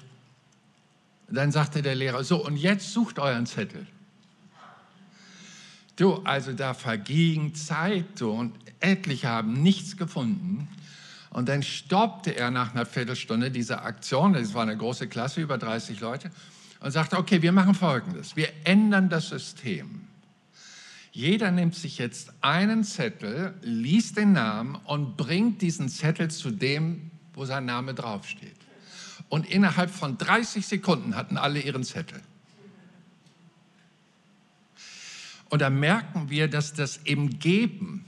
[1.28, 3.86] dann sagte der Lehrer, so, und jetzt sucht euren Zettel.
[5.96, 8.52] Du, also da verging Zeit du, und
[8.84, 10.68] etliche haben nichts gefunden.
[11.30, 15.58] Und dann stoppte er nach einer Viertelstunde diese Aktion, das war eine große Klasse, über
[15.58, 16.30] 30 Leute,
[16.80, 20.02] und sagte, okay, wir machen Folgendes, wir ändern das System.
[21.10, 27.10] Jeder nimmt sich jetzt einen Zettel, liest den Namen und bringt diesen Zettel zu dem,
[27.32, 28.56] wo sein Name draufsteht.
[29.28, 32.20] Und innerhalb von 30 Sekunden hatten alle ihren Zettel.
[35.50, 38.04] Und da merken wir, dass das im Geben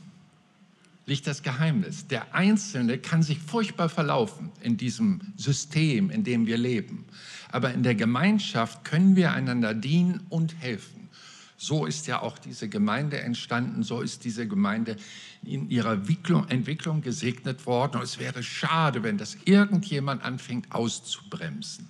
[1.07, 2.09] liegt das Geheimnis.
[2.09, 7.07] Der Einzelne kann sich furchtbar verlaufen in diesem System, in dem wir leben.
[7.51, 11.09] Aber in der Gemeinschaft können wir einander dienen und helfen.
[11.57, 14.97] So ist ja auch diese Gemeinde entstanden, so ist diese Gemeinde
[15.42, 17.97] in ihrer Entwicklung gesegnet worden.
[17.97, 21.88] Und es wäre schade, wenn das irgendjemand anfängt auszubremsen.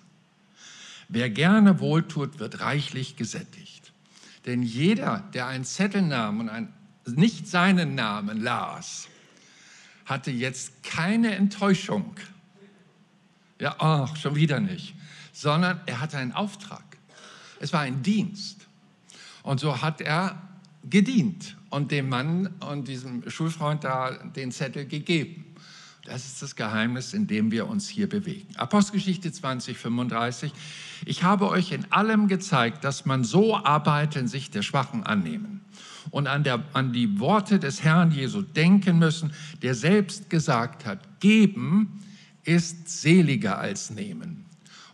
[1.08, 3.92] Wer gerne wohltut, wird reichlich gesättigt.
[4.44, 6.72] Denn jeder, der einen Zettel nahm und ein,
[7.06, 9.08] nicht seinen Namen las,
[10.04, 12.16] hatte jetzt keine Enttäuschung.
[13.58, 14.94] Ja, ach, schon wieder nicht.
[15.32, 16.84] Sondern er hatte einen Auftrag.
[17.60, 18.66] Es war ein Dienst.
[19.42, 20.42] Und so hat er
[20.88, 25.44] gedient und dem Mann und diesem Schulfreund da den Zettel gegeben.
[26.04, 28.54] Das ist das Geheimnis, in dem wir uns hier bewegen.
[28.56, 30.52] Apostelgeschichte 20, 35.
[31.04, 35.62] Ich habe euch in allem gezeigt, dass man so arbeiten, sich der Schwachen annehmen
[36.10, 41.20] und an, der, an die Worte des Herrn Jesu denken müssen, der selbst gesagt hat,
[41.20, 42.02] geben
[42.44, 44.44] ist seliger als nehmen.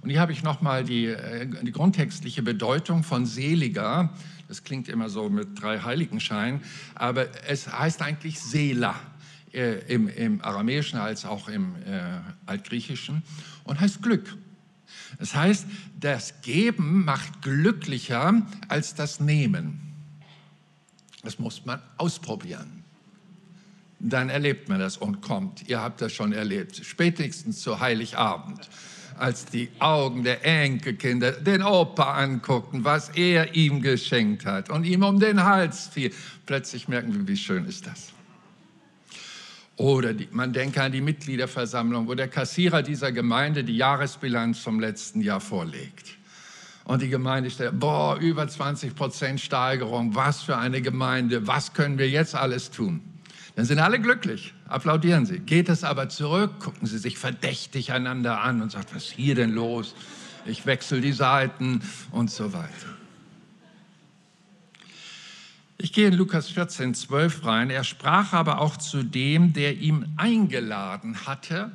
[0.01, 4.11] Und hier habe ich nochmal die, äh, die grundtextliche Bedeutung von seliger
[4.53, 6.61] das klingt immer so mit drei Heiligenschein,
[6.95, 8.95] aber es heißt eigentlich Sela
[9.51, 13.23] äh, im, im, Aramäischen als auch im äh, Altgriechischen
[13.65, 14.37] und heißt Glück.
[15.19, 15.67] Das heißt,
[15.99, 19.92] das Geben macht glücklicher als das Nehmen.
[21.23, 22.85] Das muss man ausprobieren.
[23.99, 25.69] Dann erlebt man das und kommt.
[25.69, 28.69] Ihr habt das schon erlebt, spätestens zu Heiligabend
[29.17, 35.05] als die Augen der Enkelkinder den Opa anguckten, was er ihm geschenkt hat und ihm
[35.05, 36.13] um den Hals fiel.
[36.47, 38.13] Plötzlich merken wir, wie schön ist das.
[39.77, 44.81] Oder die, man denke an die Mitgliederversammlung, wo der Kassierer dieser Gemeinde die Jahresbilanz vom
[44.81, 46.19] letzten Jahr vorlegt.
[46.85, 51.99] Und die Gemeinde stellt, boah, über 20 Prozent Steigerung, was für eine Gemeinde, was können
[51.99, 53.01] wir jetzt alles tun?
[53.55, 55.39] Dann sind alle glücklich, applaudieren sie.
[55.39, 59.35] Geht es aber zurück, gucken sie sich verdächtig einander an und sagen, was ist hier
[59.35, 59.95] denn los?
[60.47, 62.89] Ich wechsle die Seiten und so weiter.
[65.79, 67.69] Ich gehe in Lukas 14, 12 rein.
[67.69, 71.73] Er sprach aber auch zu dem, der ihm eingeladen hatte.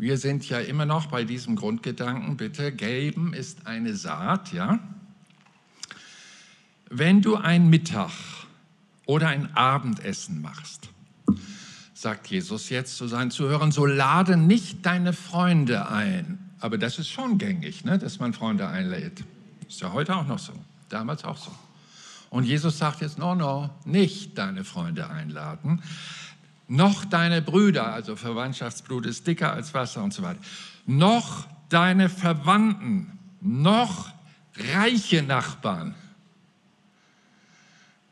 [0.00, 4.78] Wir sind ja immer noch bei diesem Grundgedanken, bitte, geben ist eine Saat, ja?
[6.88, 8.12] Wenn du ein Mittag
[9.06, 10.88] oder ein Abendessen machst,
[11.94, 16.38] sagt Jesus jetzt zu seinen Zuhörern, so lade nicht deine Freunde ein.
[16.60, 19.24] Aber das ist schon gängig, ne, dass man Freunde einlädt.
[19.68, 20.52] Ist ja heute auch noch so,
[20.88, 21.50] damals auch so.
[22.30, 25.82] Und Jesus sagt jetzt, no, no, nicht deine Freunde einladen,
[26.68, 30.40] noch deine Brüder, also Verwandtschaftsblut ist dicker als Wasser und so weiter,
[30.86, 34.10] noch deine Verwandten, noch
[34.56, 35.94] reiche Nachbarn.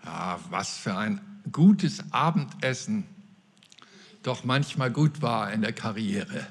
[0.05, 1.21] Ja, was für ein
[1.53, 3.05] gutes Abendessen.
[4.23, 6.47] Doch manchmal gut war in der Karriere.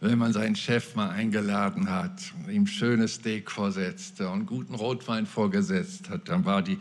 [0.00, 6.08] Wenn man seinen Chef mal eingeladen hat, ihm schönes Steak vorsetzte und guten Rotwein vorgesetzt
[6.08, 6.78] hat, dann war die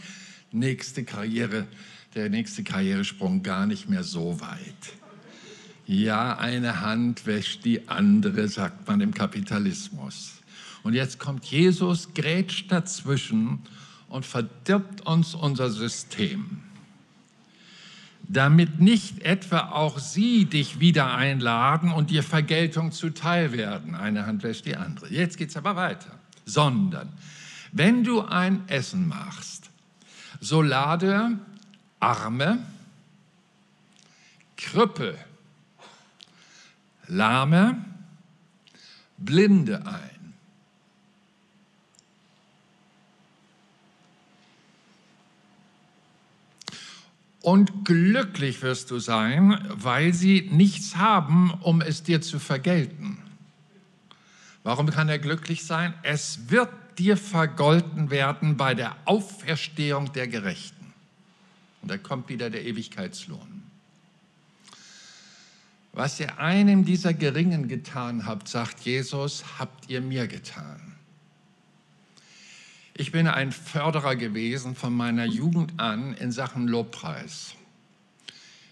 [0.51, 1.67] nächste Karriere,
[2.17, 4.59] der nächste Karrieresprung gar nicht mehr so weit.
[5.85, 10.33] Ja, eine Hand wäscht die andere, sagt man im Kapitalismus.
[10.83, 13.59] Und jetzt kommt Jesus, grätscht dazwischen
[14.09, 16.59] und verdirbt uns unser System.
[18.27, 23.95] Damit nicht etwa auch sie dich wieder einladen und dir Vergeltung zuteil werden.
[23.95, 25.13] Eine Hand wäscht die andere.
[25.13, 26.19] Jetzt geht es aber weiter.
[26.45, 27.09] Sondern,
[27.71, 29.69] wenn du ein Essen machst,
[30.41, 31.39] so lade
[31.99, 32.65] Arme,
[34.55, 35.17] Krüppel,
[37.07, 37.83] Lahme,
[39.17, 40.33] Blinde ein.
[47.41, 53.19] Und glücklich wirst du sein, weil sie nichts haben, um es dir zu vergelten.
[54.63, 55.93] Warum kann er glücklich sein?
[56.03, 60.76] Es wird dir vergolten werden bei der Auferstehung der Gerechten.
[61.81, 63.63] Und da kommt wieder der Ewigkeitslohn.
[65.93, 70.95] Was ihr einem dieser Geringen getan habt, sagt Jesus, habt ihr mir getan.
[72.93, 77.53] Ich bin ein Förderer gewesen von meiner Jugend an in Sachen Lobpreis.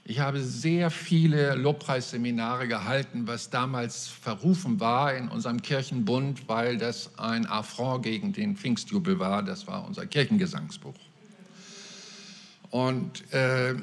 [0.03, 7.17] Ich habe sehr viele Lobpreisseminare gehalten, was damals verrufen war in unserem Kirchenbund, weil das
[7.17, 9.41] ein Affront gegen den Pfingstjubel war.
[9.41, 10.93] Das war unser Kirchengesangsbuch.
[12.75, 13.73] Und äh,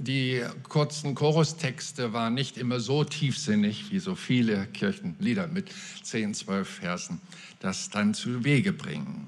[0.00, 5.70] die kurzen Chorustexte waren nicht immer so tiefsinnig wie so viele Kirchenlieder mit
[6.02, 7.20] 10, 12 Versen,
[7.60, 9.24] das dann zu Wege bringen.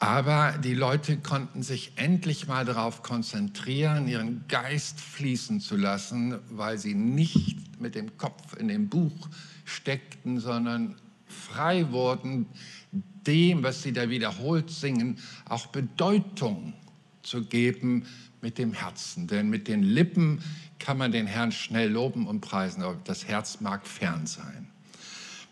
[0.00, 6.76] Aber die Leute konnten sich endlich mal darauf konzentrieren, ihren Geist fließen zu lassen, weil
[6.76, 9.30] sie nicht mit dem Kopf in dem Buch
[9.64, 12.44] steckten, sondern frei wurden,
[12.92, 16.74] dem, was sie da wiederholt singen, auch Bedeutung
[17.22, 18.06] zu geben
[18.40, 19.26] mit dem Herzen.
[19.26, 20.42] Denn mit den Lippen
[20.78, 24.68] kann man den Herrn schnell loben und preisen, aber das Herz mag fern sein.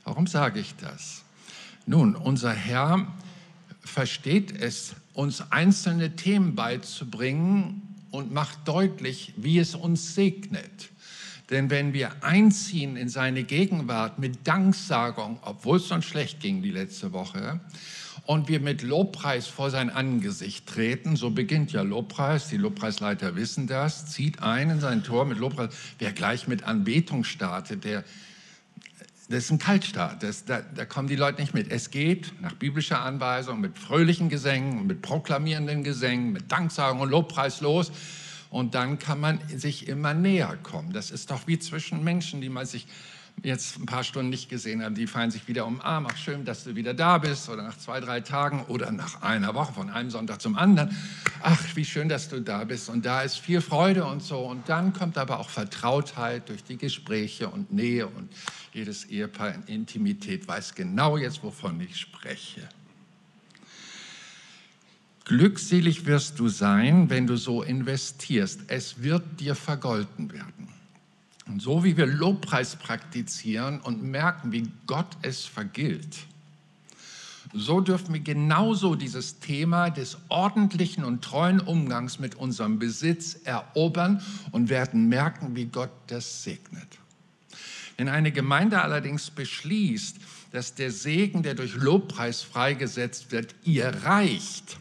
[0.05, 1.23] Warum sage ich das?
[1.87, 3.07] Nun, unser Herr
[3.81, 10.91] versteht es, uns einzelne Themen beizubringen und macht deutlich, wie es uns segnet.
[11.51, 16.71] Denn wenn wir einziehen in seine Gegenwart mit Danksagung, obwohl es uns schlecht ging die
[16.71, 17.61] letzte Woche,
[18.29, 23.67] und wir mit Lobpreis vor sein Angesicht treten, so beginnt ja Lobpreis, die Lobpreisleiter wissen
[23.67, 25.75] das, zieht ein in sein Tor mit Lobpreis.
[25.99, 28.05] Wer gleich mit Anbetung startet, der,
[29.31, 31.73] das ist ein Kaltstart, das, da, da, kommen die Leute nicht mit.
[31.73, 37.63] Es geht nach biblischer Anweisung mit fröhlichen Gesängen, mit proklamierenden Gesängen, mit Danksagung und Lobpreis
[37.63, 37.91] los.
[38.51, 40.93] Und dann kann man sich immer näher kommen.
[40.93, 42.89] Das ist doch wie zwischen Menschen, die man sich
[43.43, 46.07] jetzt ein paar Stunden nicht gesehen haben, die fallen sich wieder umarm.
[46.11, 47.49] Ach, schön, dass du wieder da bist.
[47.49, 50.97] Oder nach zwei, drei Tagen oder nach einer Woche, von einem Sonntag zum anderen.
[51.43, 52.89] Ach, wie schön, dass du da bist.
[52.89, 54.41] Und da ist viel Freude und so.
[54.41, 58.07] Und dann kommt aber auch Vertrautheit durch die Gespräche und Nähe.
[58.07, 58.29] Und
[58.73, 62.69] jedes Ehepaar in Intimität weiß genau jetzt, wovon ich spreche.
[65.25, 68.63] Glückselig wirst du sein, wenn du so investierst.
[68.69, 70.58] Es wird dir vergolten werden.
[71.49, 76.19] Und so wie wir Lobpreis praktizieren und merken, wie Gott es vergilt,
[77.55, 84.23] so dürfen wir genauso dieses Thema des ordentlichen und treuen Umgangs mit unserem Besitz erobern
[84.53, 86.87] und werden merken, wie Gott das segnet.
[87.97, 90.19] Wenn eine Gemeinde allerdings beschließt,
[90.53, 94.77] dass der Segen, der durch Lobpreis freigesetzt wird, ihr reicht,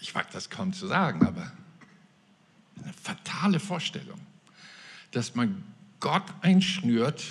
[0.00, 1.52] ich wage das kaum zu sagen, aber
[2.82, 4.20] eine fatale Vorstellung,
[5.10, 5.62] dass man
[6.00, 7.24] Gott einschnürt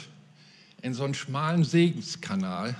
[0.81, 2.75] in so einen schmalen Segenskanal,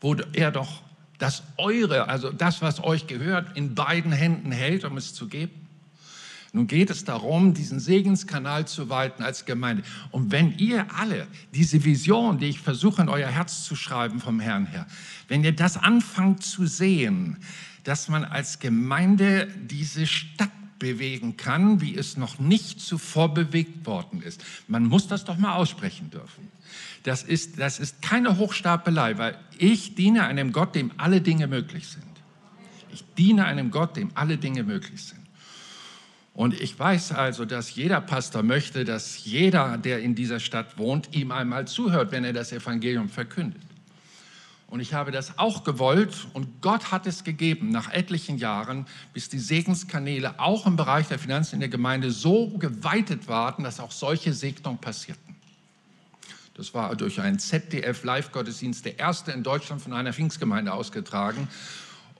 [0.00, 0.82] wo er doch
[1.18, 5.64] das Eure, also das, was euch gehört, in beiden Händen hält, um es zu geben.
[6.52, 9.82] Nun geht es darum, diesen Segenskanal zu weiten als Gemeinde.
[10.12, 14.38] Und wenn ihr alle diese Vision, die ich versuche in euer Herz zu schreiben vom
[14.38, 14.86] Herrn her,
[15.26, 17.38] wenn ihr das anfangt zu sehen,
[17.82, 24.22] dass man als Gemeinde diese Stadt bewegen kann, wie es noch nicht zuvor bewegt worden
[24.22, 24.42] ist.
[24.68, 26.50] Man muss das doch mal aussprechen dürfen.
[27.02, 31.88] Das ist, das ist keine Hochstapelei, weil ich diene einem Gott, dem alle Dinge möglich
[31.88, 32.04] sind.
[32.92, 35.20] Ich diene einem Gott, dem alle Dinge möglich sind.
[36.32, 41.14] Und ich weiß also, dass jeder Pastor möchte, dass jeder, der in dieser Stadt wohnt,
[41.14, 43.62] ihm einmal zuhört, wenn er das Evangelium verkündet.
[44.68, 49.28] Und ich habe das auch gewollt und Gott hat es gegeben nach etlichen Jahren, bis
[49.28, 53.92] die Segenskanäle auch im Bereich der Finanzen in der Gemeinde so geweitet waren, dass auch
[53.92, 55.36] solche Segnungen passierten.
[56.54, 61.48] Das war durch einen ZDF-Live-Gottesdienst der erste in Deutschland von einer Pfingstgemeinde ausgetragen.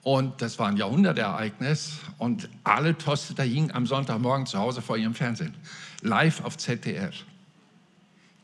[0.03, 5.15] Und das war ein Jahrhundertereignis und alle Tosteter hingen am Sonntagmorgen zu Hause vor ihrem
[5.15, 5.55] Fernsehen.
[6.01, 7.25] Live auf ZDF.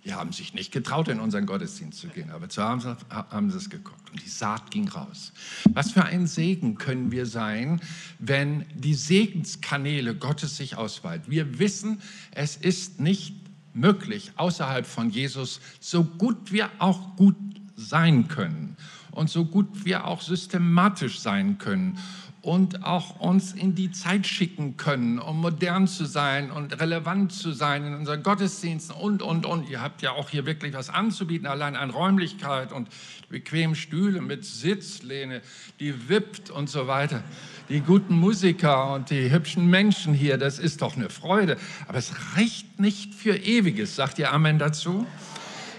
[0.03, 3.57] Die haben sich nicht getraut, in unseren Gottesdienst zu gehen, aber zu Hause haben sie
[3.57, 5.31] es geguckt und die Saat ging raus.
[5.73, 7.81] Was für ein Segen können wir sein,
[8.17, 11.31] wenn die Segenskanäle Gottes sich ausweiten.
[11.31, 13.35] Wir wissen, es ist nicht
[13.73, 17.35] möglich, außerhalb von Jesus, so gut wir auch gut
[17.75, 18.75] sein können
[19.11, 21.97] und so gut wir auch systematisch sein können
[22.41, 27.51] und auch uns in die Zeit schicken können, um modern zu sein und relevant zu
[27.51, 29.69] sein in unseren Gottesdiensten und, und, und.
[29.69, 32.89] Ihr habt ja auch hier wirklich was anzubieten, allein an Räumlichkeit und
[33.29, 35.41] bequemen Stühle mit Sitzlehne,
[35.79, 37.23] die wippt und so weiter.
[37.69, 41.57] Die guten Musiker und die hübschen Menschen hier, das ist doch eine Freude.
[41.87, 45.05] Aber es reicht nicht für Ewiges, sagt ihr Amen dazu?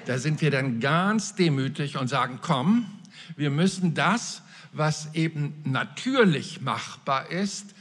[0.06, 2.86] Da sind wir dann ganz demütig und sagen, komm,
[3.36, 7.74] wir müssen das, was eben natürlich machbar ist,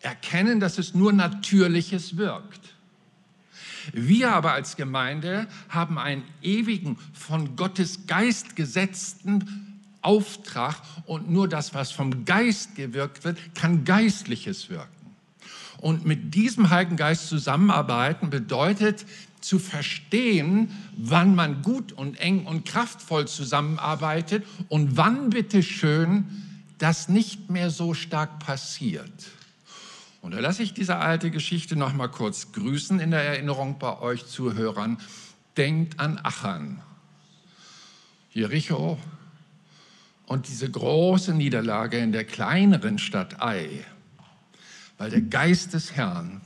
[0.00, 2.74] erkennen, dass es nur Natürliches wirkt.
[3.92, 10.76] Wir aber als Gemeinde haben einen ewigen, von Gottes Geist gesetzten Auftrag
[11.06, 14.88] und nur das, was vom Geist gewirkt wird, kann Geistliches wirken.
[15.80, 19.06] Und mit diesem Heiligen Geist zusammenarbeiten bedeutet
[19.40, 26.26] zu verstehen, wann man gut und eng und kraftvoll zusammenarbeitet und wann bitte schön
[26.78, 29.12] das nicht mehr so stark passiert.
[30.20, 33.98] Und da lasse ich diese alte Geschichte noch mal kurz grüßen in der Erinnerung bei
[34.00, 34.98] euch Zuhörern.
[35.56, 36.80] Denkt an Achan,
[38.32, 38.98] Jericho
[40.26, 43.84] und diese große Niederlage in der kleineren Stadt Ai,
[44.98, 46.40] weil der Geist des Herrn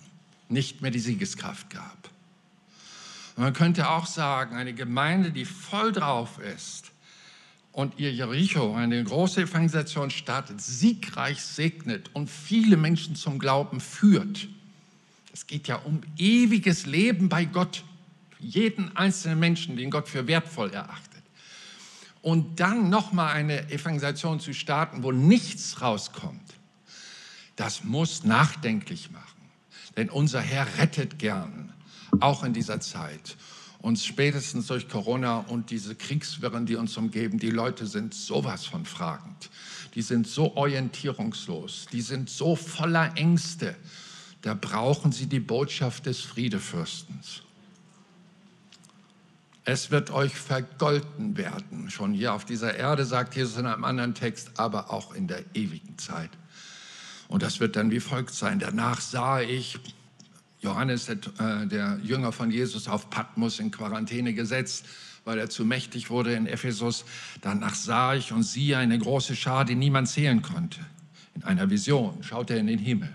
[0.49, 2.01] nicht mehr die Siegeskraft gab.
[3.36, 6.92] Man könnte auch sagen, eine Gemeinde, die voll drauf ist
[7.72, 14.48] und ihr Jericho, eine große Evangelisation startet, siegreich segnet und viele Menschen zum Glauben führt.
[15.32, 17.84] Es geht ja um ewiges Leben bei Gott,
[18.38, 21.22] jeden einzelnen Menschen, den Gott für wertvoll erachtet.
[22.20, 26.54] Und dann nochmal eine Evangelisation zu starten, wo nichts rauskommt,
[27.56, 29.50] das muss nachdenklich machen.
[29.96, 31.72] Denn unser Herr rettet gern
[32.20, 33.36] auch in dieser Zeit.
[33.80, 38.84] Und spätestens durch Corona und diese Kriegswirren, die uns umgeben, die Leute sind sowas von
[38.84, 39.50] fragend.
[39.94, 41.86] Die sind so orientierungslos.
[41.92, 43.74] Die sind so voller Ängste.
[44.42, 47.42] Da brauchen sie die Botschaft des Friedefürstens.
[49.64, 51.90] Es wird euch vergolten werden.
[51.90, 55.44] Schon hier auf dieser Erde, sagt Jesus in einem anderen Text, aber auch in der
[55.54, 56.30] ewigen Zeit.
[57.28, 58.58] Und das wird dann wie folgt sein.
[58.58, 59.78] Danach sah ich,
[60.62, 64.86] Johannes, der, äh, der Jünger von Jesus, auf Patmos in Quarantäne gesetzt,
[65.24, 67.04] weil er zu mächtig wurde in Ephesus.
[67.40, 70.80] Danach sah ich und siehe eine große Schar, die niemand zählen konnte.
[71.34, 73.12] In einer Vision schaute er in den Himmel.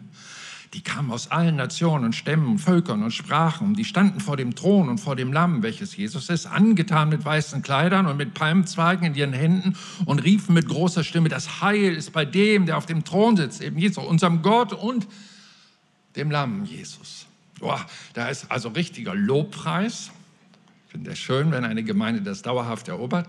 [0.73, 3.73] Die kamen aus allen Nationen, Stämmen, Völkern und Sprachen.
[3.75, 7.61] Die standen vor dem Thron und vor dem Lamm, welches Jesus ist, angetan mit weißen
[7.61, 12.11] Kleidern und mit Palmzweigen in ihren Händen und riefen mit großer Stimme, das Heil ist
[12.11, 15.07] bei dem, der auf dem Thron sitzt, eben Jesus, unserem Gott und
[16.17, 17.26] dem Lamm Jesus.
[17.59, 20.11] Boah, da ist also richtiger Lobpreis.
[20.85, 23.27] Ich finde es schön, wenn eine Gemeinde das dauerhaft erobert.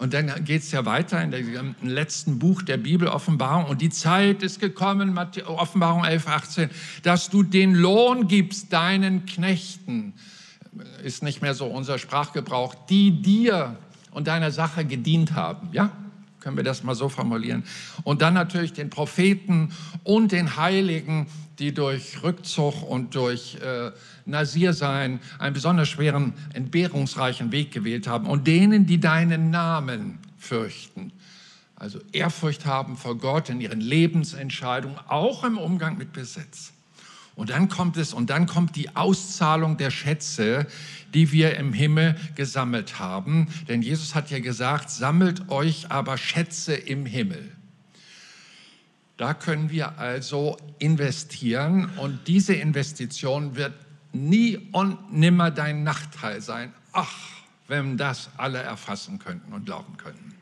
[0.00, 3.66] Und dann geht es ja weiter in dem letzten Buch der Bibel, Offenbarung.
[3.66, 6.70] Und die Zeit ist gekommen, Offenbarung 11, 18,
[7.04, 10.12] dass du den Lohn gibst deinen Knechten.
[11.04, 13.76] Ist nicht mehr so unser Sprachgebrauch, die dir
[14.10, 15.68] und deiner Sache gedient haben.
[15.70, 15.92] Ja,
[16.40, 17.62] können wir das mal so formulieren.
[18.02, 21.28] Und dann natürlich den Propheten und den Heiligen
[21.58, 23.92] die durch Rückzug und durch äh,
[24.26, 31.12] Nasirsein einen besonders schweren, entbehrungsreichen Weg gewählt haben und denen, die deinen Namen fürchten.
[31.76, 36.72] Also Ehrfurcht haben vor Gott in ihren Lebensentscheidungen, auch im Umgang mit Besitz.
[37.36, 40.66] Und dann kommt es, und dann kommt die Auszahlung der Schätze,
[41.14, 43.48] die wir im Himmel gesammelt haben.
[43.68, 47.50] Denn Jesus hat ja gesagt, sammelt euch aber Schätze im Himmel.
[49.16, 53.74] Da können wir also investieren und diese Investition wird
[54.12, 56.72] nie und nimmer dein Nachteil sein.
[56.92, 57.14] Ach,
[57.68, 60.34] wenn das alle erfassen könnten und glauben könnten.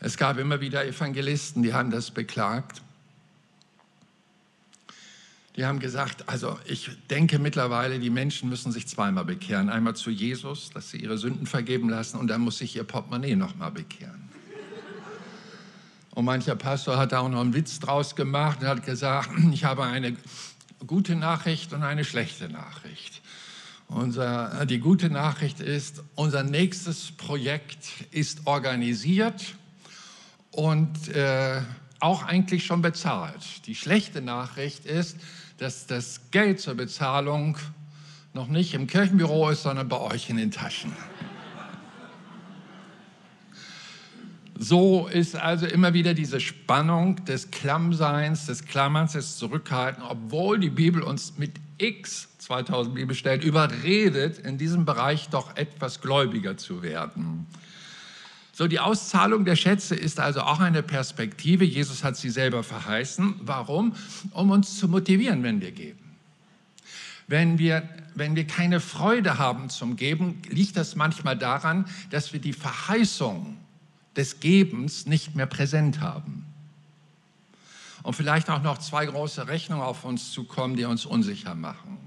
[0.00, 2.82] Es gab immer wieder Evangelisten, die haben das beklagt,
[5.56, 9.70] Die haben gesagt, also ich denke mittlerweile, die Menschen müssen sich zweimal bekehren.
[9.70, 13.36] Einmal zu Jesus, dass sie ihre Sünden vergeben lassen und dann muss sich ihr Portemonnaie
[13.36, 14.28] nochmal bekehren.
[16.10, 19.64] Und mancher Pastor hat da auch noch einen Witz draus gemacht und hat gesagt, ich
[19.64, 20.16] habe eine
[20.86, 23.22] gute Nachricht und eine schlechte Nachricht.
[23.88, 29.54] Unser, die gute Nachricht ist, unser nächstes Projekt ist organisiert
[30.50, 31.60] und äh,
[32.04, 33.66] auch eigentlich schon bezahlt.
[33.66, 35.16] Die schlechte Nachricht ist,
[35.56, 37.56] dass das Geld zur Bezahlung
[38.34, 40.92] noch nicht im Kirchenbüro ist, sondern bei euch in den Taschen.
[44.58, 50.70] So ist also immer wieder diese Spannung des Klammseins, des Klammerns, des Zurückhalten, obwohl die
[50.70, 57.46] Bibel uns mit x 2000 Bibelstellen überredet, in diesem Bereich doch etwas gläubiger zu werden.
[58.56, 61.64] So, die Auszahlung der Schätze ist also auch eine Perspektive.
[61.64, 63.34] Jesus hat sie selber verheißen.
[63.40, 63.96] Warum?
[64.30, 65.98] Um uns zu motivieren, wenn wir geben.
[67.26, 72.40] Wenn wir, wenn wir keine Freude haben zum Geben, liegt das manchmal daran, dass wir
[72.40, 73.56] die Verheißung
[74.14, 76.46] des Gebens nicht mehr präsent haben.
[78.04, 81.98] Und vielleicht auch noch zwei große Rechnungen auf uns zukommen, die uns unsicher machen.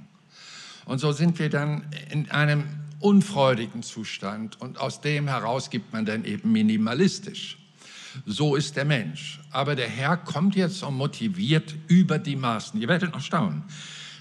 [0.85, 2.63] Und so sind wir dann in einem
[2.99, 7.57] unfreudigen Zustand und aus dem heraus gibt man dann eben minimalistisch.
[8.25, 9.39] So ist der Mensch.
[9.51, 12.79] Aber der Herr kommt jetzt und motiviert über die Maßen.
[12.81, 13.63] Ihr werdet noch staunen.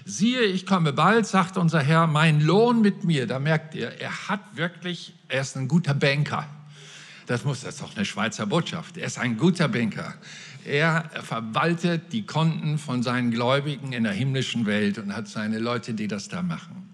[0.05, 3.27] Siehe, ich komme bald, sagt unser Herr, mein Lohn mit mir.
[3.27, 6.47] Da merkt ihr, er hat wirklich, er ist ein guter Banker.
[7.25, 8.97] Das muss, das ist doch eine Schweizer Botschaft.
[8.97, 10.13] Er ist ein guter Banker.
[10.63, 15.93] Er verwaltet die Konten von seinen Gläubigen in der himmlischen Welt und hat seine Leute,
[15.93, 16.86] die das da machen.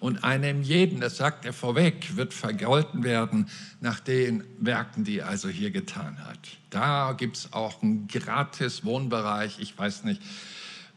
[0.00, 3.48] Und einem jeden, das sagt er vorweg, wird vergolten werden
[3.80, 6.38] nach den Werken, die er also hier getan hat.
[6.70, 9.58] Da gibt es auch einen gratis Wohnbereich.
[9.60, 10.22] Ich weiß nicht,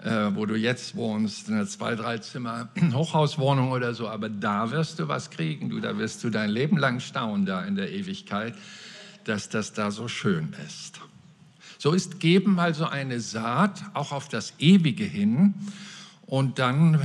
[0.04, 5.00] äh, wo du jetzt wohnst, eine zwei, drei Zimmer Hochhauswohnung oder so, aber da wirst
[5.00, 5.70] du was kriegen.
[5.70, 8.56] Du, da wirst du dein Leben lang staunen da in der Ewigkeit,
[9.26, 11.02] dass das da so schön ist.
[11.78, 15.54] So ist Geben also eine Saat auch auf das Ewige hin.
[16.34, 17.00] Und dann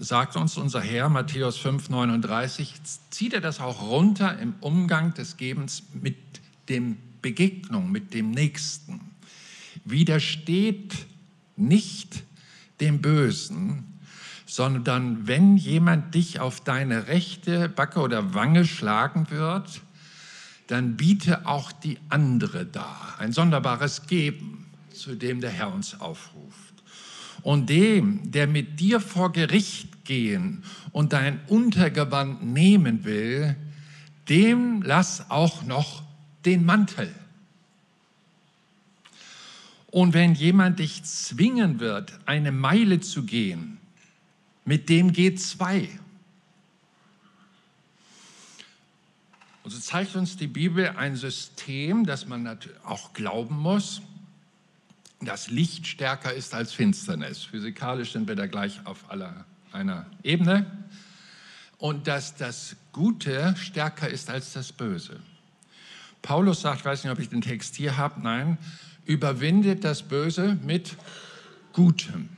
[0.00, 2.74] sagt uns unser Herr, Matthäus 5, 39,
[3.08, 6.16] zieht er das auch runter im Umgang des Gebens mit
[6.68, 9.00] dem Begegnung, mit dem Nächsten.
[9.84, 11.06] Widersteht
[11.54, 12.24] nicht
[12.80, 14.00] dem Bösen,
[14.44, 19.82] sondern wenn jemand dich auf deine rechte Backe oder Wange schlagen wird,
[20.66, 23.14] dann biete auch die andere dar.
[23.20, 26.73] Ein sonderbares Geben, zu dem der Herr uns aufruft.
[27.44, 33.54] Und dem, der mit dir vor Gericht gehen und dein Untergewand nehmen will,
[34.30, 36.02] dem lass auch noch
[36.46, 37.14] den Mantel.
[39.88, 43.76] Und wenn jemand dich zwingen wird, eine Meile zu gehen,
[44.64, 45.90] mit dem geht zwei.
[49.62, 54.00] Und so zeigt uns die Bibel ein System, das man auch glauben muss
[55.24, 57.44] dass Licht stärker ist als Finsternis.
[57.44, 60.66] Physikalisch sind wir da gleich auf aller, einer Ebene.
[61.78, 65.20] Und dass das Gute stärker ist als das Böse.
[66.22, 68.56] Paulus sagt, ich weiß nicht, ob ich den Text hier habe, nein,
[69.04, 70.96] überwindet das Böse mit
[71.72, 72.30] Gutem.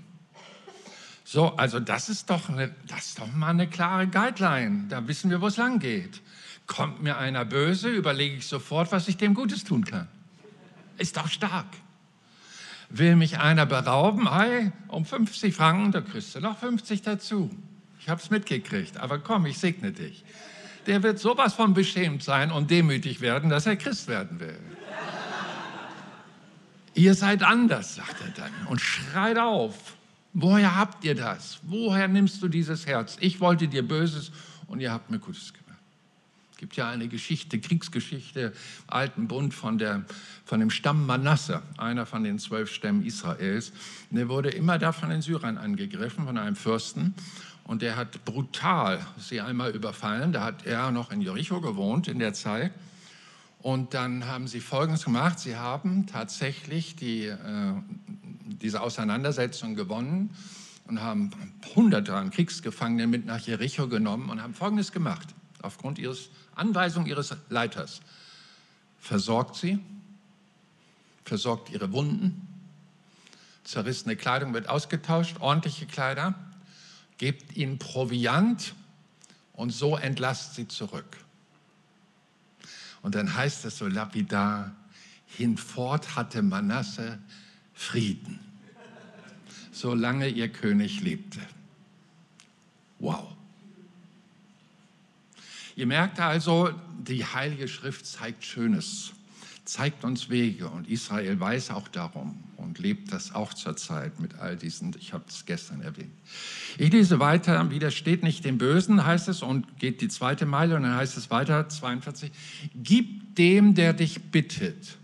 [1.25, 4.87] So, also das ist doch, eine, das ist doch mal eine klare Guideline.
[4.89, 6.23] Da wissen wir, wo es lang geht.
[6.67, 10.09] Kommt mir einer böse, überlege ich sofort, was ich dem Gutes tun kann.
[10.99, 11.67] Ist doch stark.
[12.89, 14.33] Will mich einer berauben?
[14.33, 17.51] Hey, um 50 Franken, da kriegst du noch 50 dazu.
[18.01, 20.25] Ich habe es mitgekriegt, aber komm, ich segne dich.
[20.87, 24.59] Der wird sowas von beschämt sein und demütig werden, dass er Christ werden will.
[26.95, 29.97] ihr seid anders, sagt er dann und schreit auf.
[30.33, 31.59] Woher habt ihr das?
[31.63, 33.17] Woher nimmst du dieses Herz?
[33.21, 34.31] Ich wollte dir Böses
[34.69, 35.53] und ihr habt mir Gutes.
[36.57, 38.51] Es gibt ja eine Geschichte, Kriegsgeschichte
[38.87, 40.07] Alten Bund von, der,
[40.47, 43.75] von dem Stamm Manasse, einer von den zwölf Stämmen Israels.
[44.11, 47.15] Und der wurde immer da von den Syrern angegriffen, von einem Fürsten.
[47.65, 50.33] Und der hat brutal sie einmal überfallen.
[50.33, 52.73] Da hat er noch in Jericho gewohnt in der Zeit.
[53.59, 55.39] Und dann haben sie Folgendes gemacht.
[55.39, 57.37] Sie haben tatsächlich die, äh,
[58.47, 60.31] diese Auseinandersetzung gewonnen
[60.87, 61.33] und haben
[61.75, 65.35] hunderte an Kriegsgefangenen mit nach Jericho genommen und haben Folgendes gemacht.
[65.61, 68.01] Aufgrund ihres Anweisung ihres Leiters.
[68.99, 69.79] Versorgt sie,
[71.25, 72.49] versorgt ihre Wunden,
[73.63, 76.35] zerrissene Kleidung wird ausgetauscht, ordentliche Kleider,
[77.19, 78.75] gebt ihnen Proviant
[79.53, 81.19] und so entlasst sie zurück.
[83.03, 84.75] Und dann heißt es so lapidar,
[85.27, 87.19] hinfort hatte Manasse
[87.75, 88.41] Frieden.
[89.71, 91.39] solange ihr König lebte.
[92.99, 93.36] Wow.
[95.77, 99.13] Ihr merkt also, die Heilige Schrift zeigt Schönes,
[99.67, 104.57] zeigt uns Wege und Israel weiß auch darum und lebt das auch zurzeit mit all
[104.57, 106.15] diesen, ich habe es gestern erwähnt.
[106.79, 110.85] Ich lese weiter, widersteht nicht dem Bösen, heißt es, und geht die zweite Meile und
[110.85, 112.33] dann heißt es weiter, 42,
[112.75, 114.97] gib dem, der dich bittet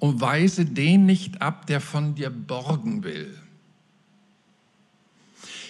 [0.00, 3.41] und weise den nicht ab, der von dir borgen will.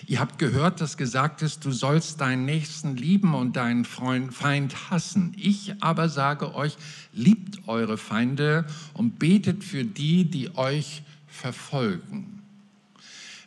[0.06, 4.90] Ihr habt gehört, dass gesagt ist, du sollst deinen Nächsten lieben und deinen Freund, Feind
[4.90, 5.34] hassen.
[5.36, 6.76] Ich aber sage euch,
[7.12, 12.42] liebt eure Feinde und betet für die, die euch verfolgen.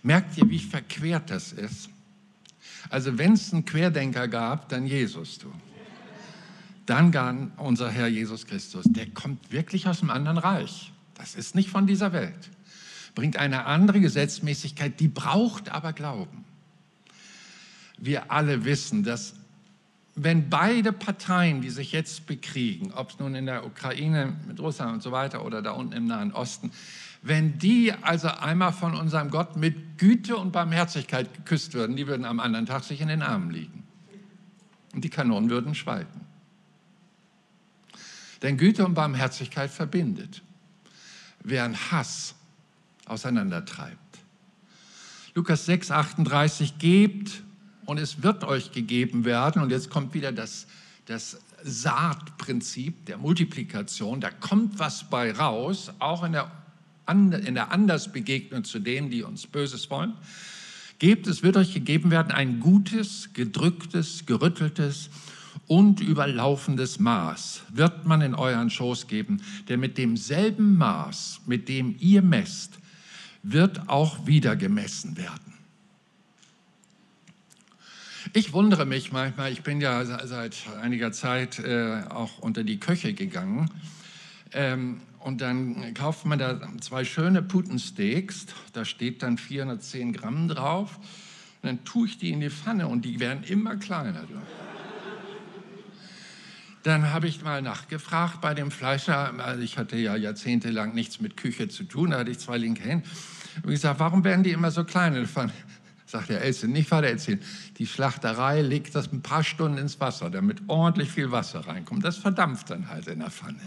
[0.01, 1.89] Merkt ihr, wie verquert das ist?
[2.89, 5.51] Also wenn es einen Querdenker gab, dann Jesus, du.
[6.85, 8.85] Dann gar unser Herr Jesus Christus.
[8.87, 10.91] Der kommt wirklich aus einem anderen Reich.
[11.15, 12.51] Das ist nicht von dieser Welt.
[13.15, 16.45] Bringt eine andere Gesetzmäßigkeit, die braucht aber Glauben
[17.97, 19.33] wir alle wissen, dass
[20.15, 24.93] wenn beide Parteien, die sich jetzt bekriegen, ob es nun in der Ukraine mit Russland
[24.93, 26.71] und so weiter oder da unten im Nahen Osten,
[27.21, 32.25] wenn die also einmal von unserem Gott mit Güte und Barmherzigkeit geküsst würden, die würden
[32.25, 33.83] am anderen Tag sich in den Armen liegen.
[34.93, 36.21] Und die Kanonen würden schweigen.
[38.41, 40.43] Denn Güte und Barmherzigkeit verbindet,
[41.43, 42.34] während Hass
[43.05, 43.99] auseinandertreibt.
[45.33, 47.43] Lukas 6, 38, gebt
[47.85, 49.61] und es wird euch gegeben werden.
[49.61, 50.65] Und jetzt kommt wieder das,
[51.05, 54.21] das Saatprinzip der Multiplikation.
[54.21, 56.51] Da kommt was bei raus, auch in der,
[57.07, 60.13] in der Andersbegegnung zu denen, die uns Böses wollen.
[60.99, 65.09] Gebt, es wird euch gegeben werden, ein gutes, gedrücktes, gerütteltes
[65.67, 71.95] und überlaufendes Maß wird man in euren Schoß geben, denn mit demselben Maß, mit dem
[71.99, 72.79] ihr messt,
[73.51, 75.53] wird auch wieder gemessen werden.
[78.33, 83.13] Ich wundere mich manchmal, ich bin ja seit einiger Zeit äh, auch unter die Köche
[83.13, 83.69] gegangen.
[84.51, 90.97] Ähm, und dann kauft man da zwei schöne Putensteaks, da steht dann 410 Gramm drauf.
[91.61, 94.23] Und dann tue ich die in die Pfanne und die werden immer kleiner.
[96.83, 101.37] Dann habe ich mal nachgefragt bei dem Fleischer, also ich hatte ja jahrzehntelang nichts mit
[101.37, 103.07] Küche zu tun, da hatte ich zwei linke Hände.
[103.63, 105.27] Und ich gesagt, warum werden die immer so klein?
[106.05, 107.39] sagt der Älteste, nicht weiter erzählen.
[107.77, 112.05] Die Schlachterei legt das ein paar Stunden ins Wasser, damit ordentlich viel Wasser reinkommt.
[112.05, 113.59] Das verdampft dann halt in der Pfanne.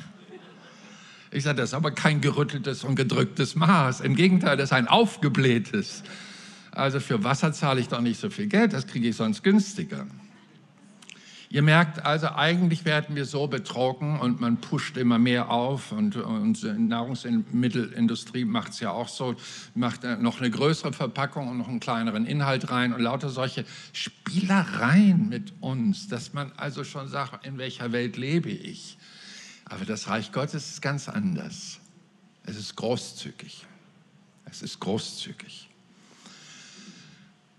[1.30, 4.00] Ich sage, das ist aber kein gerütteltes und gedrücktes Maß.
[4.00, 6.02] Im Gegenteil, das ist ein aufgeblähtes.
[6.70, 10.06] Also für Wasser zahle ich doch nicht so viel Geld, das kriege ich sonst günstiger.
[11.50, 16.16] Ihr merkt also, eigentlich werden wir so betrogen und man pusht immer mehr auf und,
[16.16, 19.34] und die Nahrungsmittelindustrie macht es ja auch so,
[19.74, 25.30] macht noch eine größere Verpackung und noch einen kleineren Inhalt rein und lauter solche Spielereien
[25.30, 28.98] mit uns, dass man also schon sagt, in welcher Welt lebe ich.
[29.64, 31.80] Aber das Reich Gottes ist ganz anders.
[32.42, 33.66] Es ist großzügig.
[34.44, 35.67] Es ist großzügig.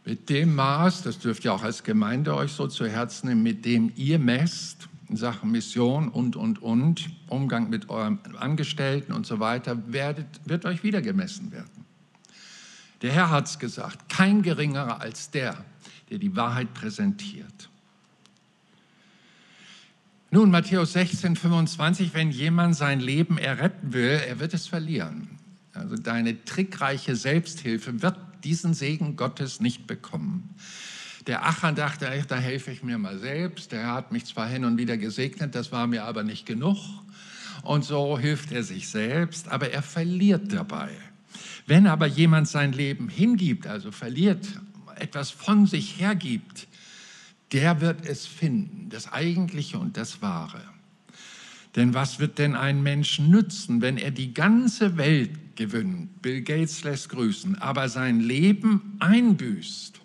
[0.05, 3.65] Mit dem Maß, das dürft ihr auch als Gemeinde euch so zu Herzen nehmen, mit
[3.65, 9.39] dem ihr messt in Sachen Mission und, und, und, Umgang mit euren Angestellten und so
[9.39, 11.85] weiter, werdet, wird euch wieder gemessen werden.
[13.01, 15.63] Der Herr hat es gesagt, kein geringerer als der,
[16.09, 17.69] der die Wahrheit präsentiert.
[20.31, 25.27] Nun, Matthäus 16, 25, wenn jemand sein Leben erretten will, er wird es verlieren.
[25.73, 30.55] Also deine trickreiche Selbsthilfe wird diesen Segen Gottes nicht bekommen.
[31.27, 33.71] Der Achan dachte, da helfe ich mir mal selbst.
[33.71, 36.77] Der hat mich zwar hin und wieder gesegnet, das war mir aber nicht genug.
[37.63, 40.89] Und so hilft er sich selbst, aber er verliert dabei.
[41.67, 44.47] Wenn aber jemand sein Leben hingibt, also verliert,
[44.95, 46.67] etwas von sich hergibt,
[47.51, 50.61] der wird es finden, das Eigentliche und das Wahre.
[51.75, 56.21] Denn was wird denn ein Mensch nützen, wenn er die ganze Welt gewinnt?
[56.21, 60.01] Bill Gates lässt grüßen, aber sein Leben einbüßt.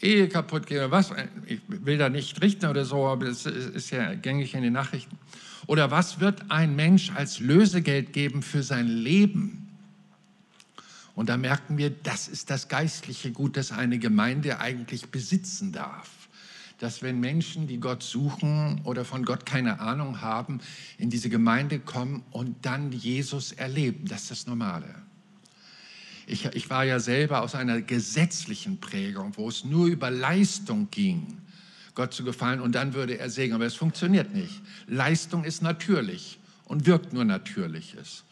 [0.00, 1.12] Ehe kaputt gehen, was?
[1.46, 5.18] Ich will da nicht richten oder so, aber es ist ja gängig in den Nachrichten.
[5.66, 9.68] Oder was wird ein Mensch als Lösegeld geben für sein Leben?
[11.16, 16.17] Und da merken wir, das ist das geistliche Gut, das eine Gemeinde eigentlich besitzen darf
[16.78, 20.60] dass wenn Menschen, die Gott suchen oder von Gott keine Ahnung haben,
[20.96, 24.06] in diese Gemeinde kommen und dann Jesus erleben.
[24.06, 24.94] Das ist das Normale.
[26.26, 31.38] Ich, ich war ja selber aus einer gesetzlichen Prägung, wo es nur über Leistung ging,
[31.94, 33.54] Gott zu gefallen und dann würde er segnen.
[33.54, 34.60] Aber es funktioniert nicht.
[34.86, 38.24] Leistung ist natürlich und wirkt nur Natürliches.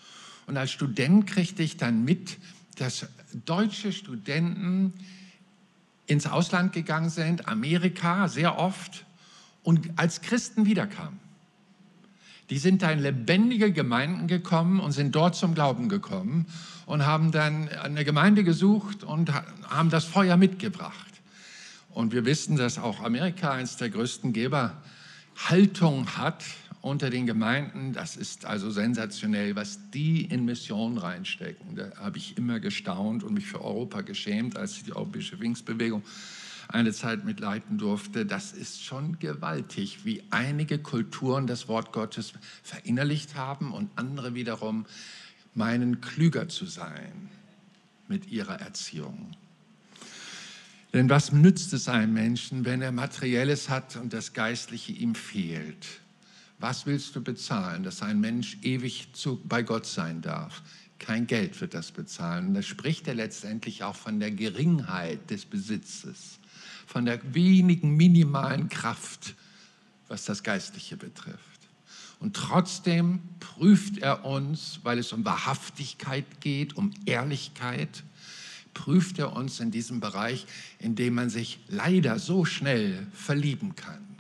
[0.47, 2.37] Und als Student kriegte ich dann mit,
[2.77, 3.09] dass
[3.45, 4.93] deutsche Studenten
[6.07, 9.05] ins Ausland gegangen sind, Amerika sehr oft,
[9.63, 11.19] und als Christen wiederkamen.
[12.51, 16.47] Die sind da in lebendige Gemeinden gekommen und sind dort zum Glauben gekommen
[16.87, 19.33] und haben dann eine Gemeinde gesucht und
[19.69, 21.21] haben das Feuer mitgebracht.
[21.91, 26.45] Und wir wissen, dass auch Amerika eines der größten Geberhaltung hat
[26.87, 27.93] unter den Gemeinden.
[27.93, 31.75] Das ist also sensationell, was die in Missionen reinstecken.
[31.75, 36.05] Da habe ich immer gestaunt und mich für Europa geschämt, als ich die Europäische Pfingstbewegung
[36.69, 42.33] eine Zeit mitleiten durfte, das ist schon gewaltig, wie einige Kulturen das Wort Gottes
[42.63, 44.87] verinnerlicht haben und andere wiederum
[45.55, 47.29] meinen, klüger zu sein
[48.09, 49.33] mit ihrer Erziehung.
[50.93, 56.01] Denn was nützt es einem Menschen, wenn er Materielles hat und das Geistliche ihm fehlt?
[56.59, 60.63] Was willst du bezahlen, dass ein Mensch ewig zu, bei Gott sein darf?
[60.99, 62.49] Kein Geld wird das bezahlen.
[62.49, 66.39] Und da spricht er letztendlich auch von der Geringheit des Besitzes
[66.87, 69.35] von der wenigen minimalen Kraft,
[70.09, 71.41] was das Geistliche betrifft.
[72.21, 78.05] Und trotzdem prüft er uns, weil es um Wahrhaftigkeit geht, um Ehrlichkeit,
[78.73, 80.47] prüft er uns in diesem Bereich,
[80.79, 84.16] in dem man sich leider so schnell verlieben kann.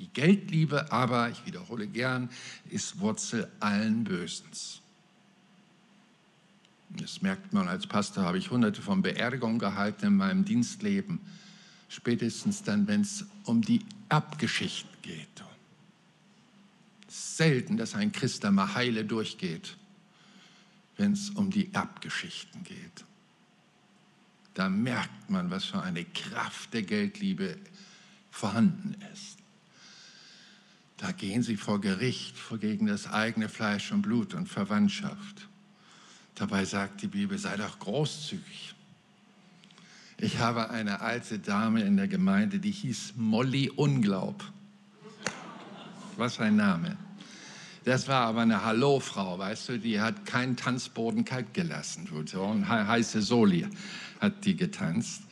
[0.00, 2.30] Die Geldliebe aber, ich wiederhole gern,
[2.70, 4.80] ist Wurzel allen Bösens.
[6.88, 11.20] Das merkt man als Pastor, habe ich hunderte von Beerdigungen gehalten in meinem Dienstleben
[11.90, 15.28] spätestens dann, wenn es um die Erbgeschichten geht.
[17.06, 19.76] Selten, dass ein Christ da mal heile durchgeht,
[20.96, 23.04] wenn es um die Erbgeschichten geht.
[24.54, 27.58] Da merkt man, was für eine Kraft der Geldliebe
[28.30, 29.39] vorhanden ist.
[31.00, 35.48] Da gehen sie vor Gericht, vor gegen das eigene Fleisch und Blut und Verwandtschaft.
[36.34, 38.74] Dabei sagt die Bibel, sei doch großzügig.
[40.18, 44.44] Ich habe eine alte Dame in der Gemeinde, die hieß Molly Unglaub.
[46.18, 46.98] Was ein Name.
[47.84, 52.08] Das war aber eine Hallo-Frau, weißt du, die hat keinen Tanzboden kalt gelassen.
[52.10, 53.66] Und heiße Soli
[54.20, 55.22] hat die getanzt.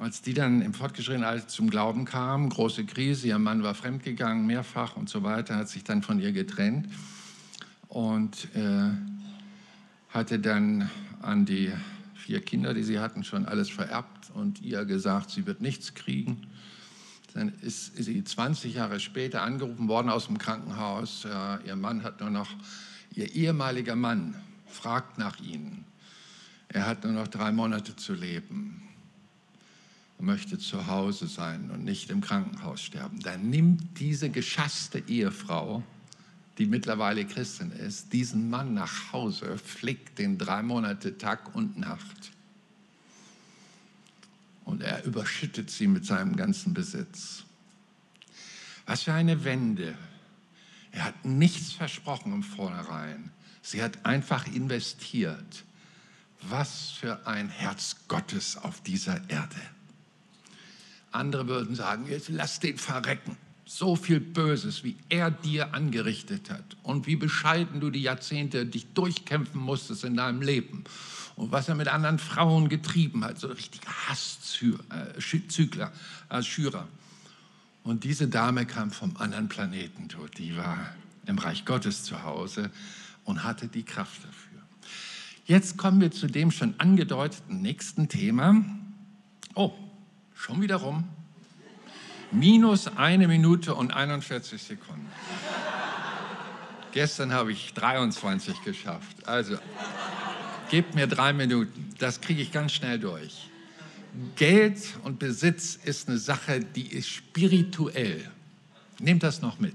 [0.00, 4.44] Als die dann im fortgeschrittenen Alter zum Glauben kam, große Krise, ihr Mann war fremdgegangen,
[4.44, 6.88] mehrfach und so weiter, hat sich dann von ihr getrennt
[7.88, 8.90] und äh,
[10.08, 10.90] hatte dann
[11.22, 11.72] an die
[12.14, 16.48] vier Kinder, die sie hatten, schon alles vererbt und ihr gesagt, sie wird nichts kriegen.
[17.32, 21.22] Dann ist sie 20 Jahre später angerufen worden aus dem Krankenhaus.
[21.24, 22.50] Ja, ihr Mann hat nur noch,
[23.12, 24.34] ihr ehemaliger Mann
[24.66, 25.84] fragt nach ihnen.
[26.68, 28.80] Er hat nur noch drei Monate zu leben
[30.18, 33.20] möchte zu Hause sein und nicht im Krankenhaus sterben.
[33.20, 35.82] Dann nimmt diese geschasste Ehefrau
[36.58, 42.30] die mittlerweile Christin ist, diesen Mann nach Hause, flickt den drei Monate Tag und Nacht.
[44.64, 47.44] Und er überschüttet sie mit seinem ganzen Besitz.
[48.86, 49.96] Was für eine Wende.
[50.92, 53.30] Er hat nichts versprochen im Vornherein.
[53.60, 55.64] Sie hat einfach investiert.
[56.40, 59.56] Was für ein Herz Gottes auf dieser Erde.
[61.14, 63.36] Andere würden sagen, jetzt lass den verrecken
[63.66, 68.92] so viel Böses, wie er dir angerichtet hat und wie bescheiden du die Jahrzehnte dich
[68.92, 70.84] durchkämpfen musstest in deinem Leben
[71.36, 75.92] und was er mit anderen Frauen getrieben hat, so richtige Hasszügler,
[76.28, 76.86] äh, Schürer.
[77.82, 80.08] Und diese Dame kam vom anderen Planeten,
[80.38, 80.94] die war
[81.26, 82.70] im Reich Gottes zu Hause
[83.24, 84.62] und hatte die Kraft dafür.
[85.46, 88.64] Jetzt kommen wir zu dem schon angedeuteten nächsten Thema.
[89.54, 89.72] Oh,
[90.34, 91.08] schon wieder rum
[92.34, 95.08] minus eine Minute und 41 Sekunden.
[96.92, 99.26] Gestern habe ich 23 geschafft.
[99.26, 99.56] Also,
[100.70, 101.90] gebt mir drei Minuten.
[101.98, 103.48] Das kriege ich ganz schnell durch.
[104.36, 108.30] Geld und Besitz ist eine Sache, die ist spirituell.
[109.00, 109.74] Nehmt das noch mit.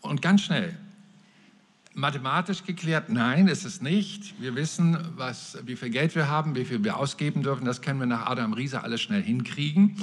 [0.00, 0.74] Und ganz schnell.
[1.94, 4.40] Mathematisch geklärt, nein, ist es nicht.
[4.40, 7.64] Wir wissen, was, wie viel Geld wir haben, wie viel wir ausgeben dürfen.
[7.64, 9.96] Das können wir nach Adam Riese alles schnell hinkriegen.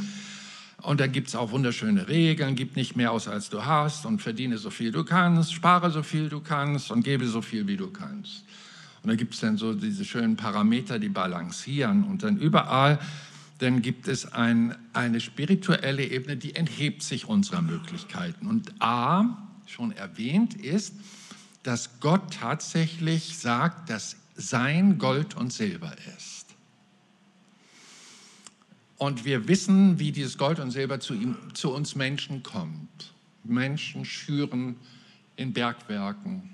[0.82, 4.22] Und da gibt es auch wunderschöne Regeln, gib nicht mehr aus, als du hast und
[4.22, 7.78] verdiene so viel du kannst, spare so viel du kannst und gebe so viel, wie
[7.78, 8.46] du kannst.
[9.04, 13.00] Und da gibt es dann so diese schönen Parameter, die balancieren und dann überall,
[13.60, 18.48] dann gibt es ein, eine spirituelle Ebene, die enthebt sich unserer Möglichkeiten.
[18.48, 20.96] Und A, schon erwähnt, ist,
[21.64, 26.48] dass Gott tatsächlich sagt, dass sein Gold und Silber ist.
[28.98, 33.14] Und wir wissen, wie dieses Gold und Silber zu, ihm, zu uns Menschen kommt.
[33.44, 34.76] Menschen schüren
[35.36, 36.50] in Bergwerken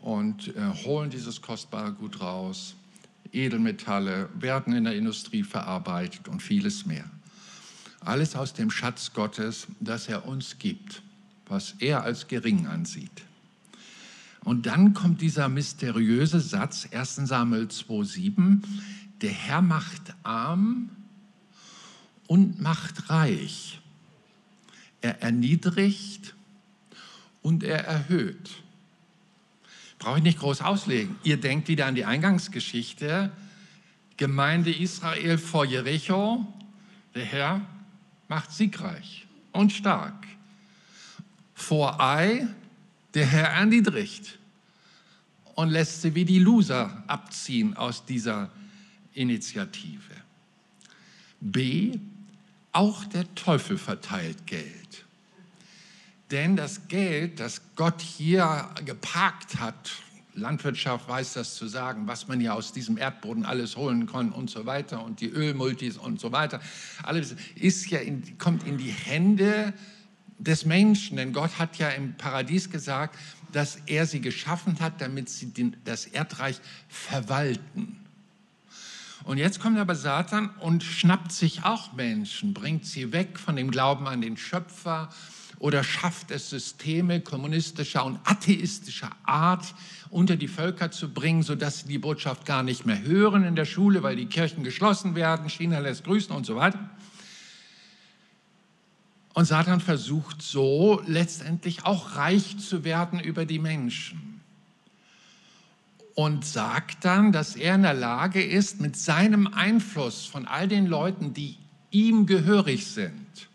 [0.00, 2.74] und äh, holen dieses kostbare Gut raus.
[3.32, 7.08] Edelmetalle werden in der Industrie verarbeitet und vieles mehr.
[8.00, 11.02] Alles aus dem Schatz Gottes, das er uns gibt,
[11.46, 13.25] was er als gering ansieht.
[14.46, 18.62] Und dann kommt dieser mysteriöse Satz, 1 Samuel 2,7,
[19.20, 20.88] der Herr macht arm
[22.28, 23.80] und macht reich.
[25.00, 26.36] Er erniedrigt
[27.42, 28.62] und er erhöht.
[29.98, 31.16] Brauche ich nicht groß auslegen.
[31.24, 33.32] Ihr denkt wieder an die Eingangsgeschichte.
[34.16, 36.46] Gemeinde Israel vor Jericho.
[37.16, 37.62] Der Herr
[38.28, 40.24] macht siegreich und stark.
[41.52, 42.46] Vor Ei,
[43.16, 44.38] der Herr erniedrigt
[45.54, 48.50] und lässt sie wie die Loser abziehen aus dieser
[49.14, 50.12] Initiative.
[51.40, 51.98] B,
[52.72, 55.06] auch der Teufel verteilt Geld.
[56.30, 59.92] Denn das Geld, das Gott hier geparkt hat,
[60.34, 64.50] Landwirtschaft weiß das zu sagen, was man ja aus diesem Erdboden alles holen kann und
[64.50, 66.60] so weiter und die Ölmultis und so weiter,
[67.02, 69.72] alles ist ja in, kommt in die Hände
[70.38, 73.18] des Menschen, denn Gott hat ja im Paradies gesagt,
[73.52, 77.98] dass er sie geschaffen hat, damit sie den, das Erdreich verwalten.
[79.24, 83.70] Und jetzt kommt aber Satan und schnappt sich auch Menschen, bringt sie weg von dem
[83.70, 85.10] Glauben an den Schöpfer,
[85.58, 89.74] oder schafft es Systeme kommunistischer und atheistischer Art
[90.10, 93.64] unter die Völker zu bringen, sodass sie die Botschaft gar nicht mehr hören in der
[93.64, 96.78] Schule, weil die Kirchen geschlossen werden, China lässt grüßen und so weiter.
[99.36, 104.40] Und Satan versucht so letztendlich auch reich zu werden über die Menschen.
[106.14, 110.86] Und sagt dann, dass er in der Lage ist, mit seinem Einfluss von all den
[110.86, 111.58] Leuten, die
[111.90, 113.50] ihm gehörig sind,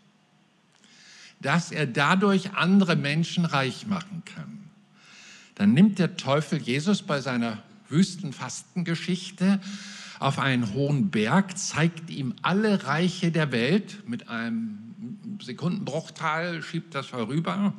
[1.40, 4.70] dass er dadurch andere Menschen reich machen kann.
[5.56, 9.58] Dann nimmt der Teufel Jesus bei seiner Wüstenfastengeschichte
[10.20, 14.91] auf einen hohen Berg, zeigt ihm alle Reiche der Welt mit einem
[15.40, 17.74] Sekundenbruchteil, schiebt das vorüber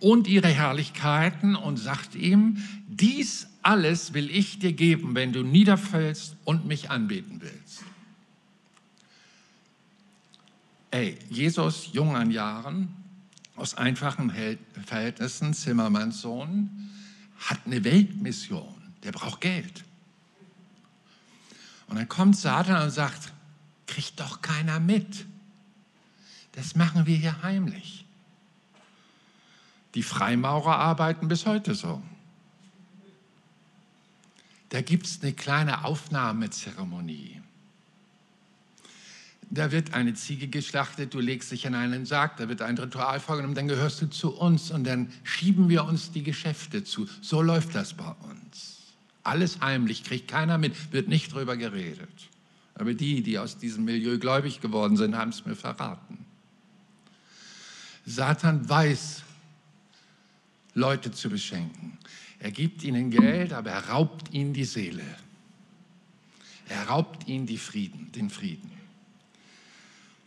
[0.00, 2.58] und ihre Herrlichkeiten und sagt ihm,
[2.88, 7.84] dies alles will ich dir geben, wenn du niederfällst und mich anbeten willst.
[10.90, 12.88] Ey, Jesus, jung an Jahren,
[13.56, 14.30] aus einfachen
[14.84, 16.90] Verhältnissen, Zimmermannssohn,
[17.38, 18.74] hat eine Weltmission.
[19.02, 19.84] Der braucht Geld.
[21.88, 23.32] Und dann kommt Satan und sagt,
[23.86, 25.26] kriegt doch keiner mit.
[26.54, 28.04] Das machen wir hier heimlich.
[29.94, 32.02] Die Freimaurer arbeiten bis heute so.
[34.70, 37.40] Da gibt es eine kleine Aufnahmezeremonie.
[39.50, 43.20] Da wird eine Ziege geschlachtet, du legst dich in einen Sarg, da wird ein Ritual
[43.20, 47.06] vorgenommen, dann gehörst du zu uns und dann schieben wir uns die Geschäfte zu.
[47.20, 48.94] So läuft das bei uns.
[49.22, 52.08] Alles heimlich, kriegt keiner mit, wird nicht drüber geredet.
[52.74, 56.26] Aber die, die aus diesem Milieu gläubig geworden sind, haben es mir verraten.
[58.06, 59.22] Satan weiß,
[60.74, 61.98] Leute zu beschenken.
[62.38, 65.04] Er gibt ihnen Geld, aber er raubt ihnen die Seele.
[66.68, 68.74] Er raubt ihnen die Frieden, den Frieden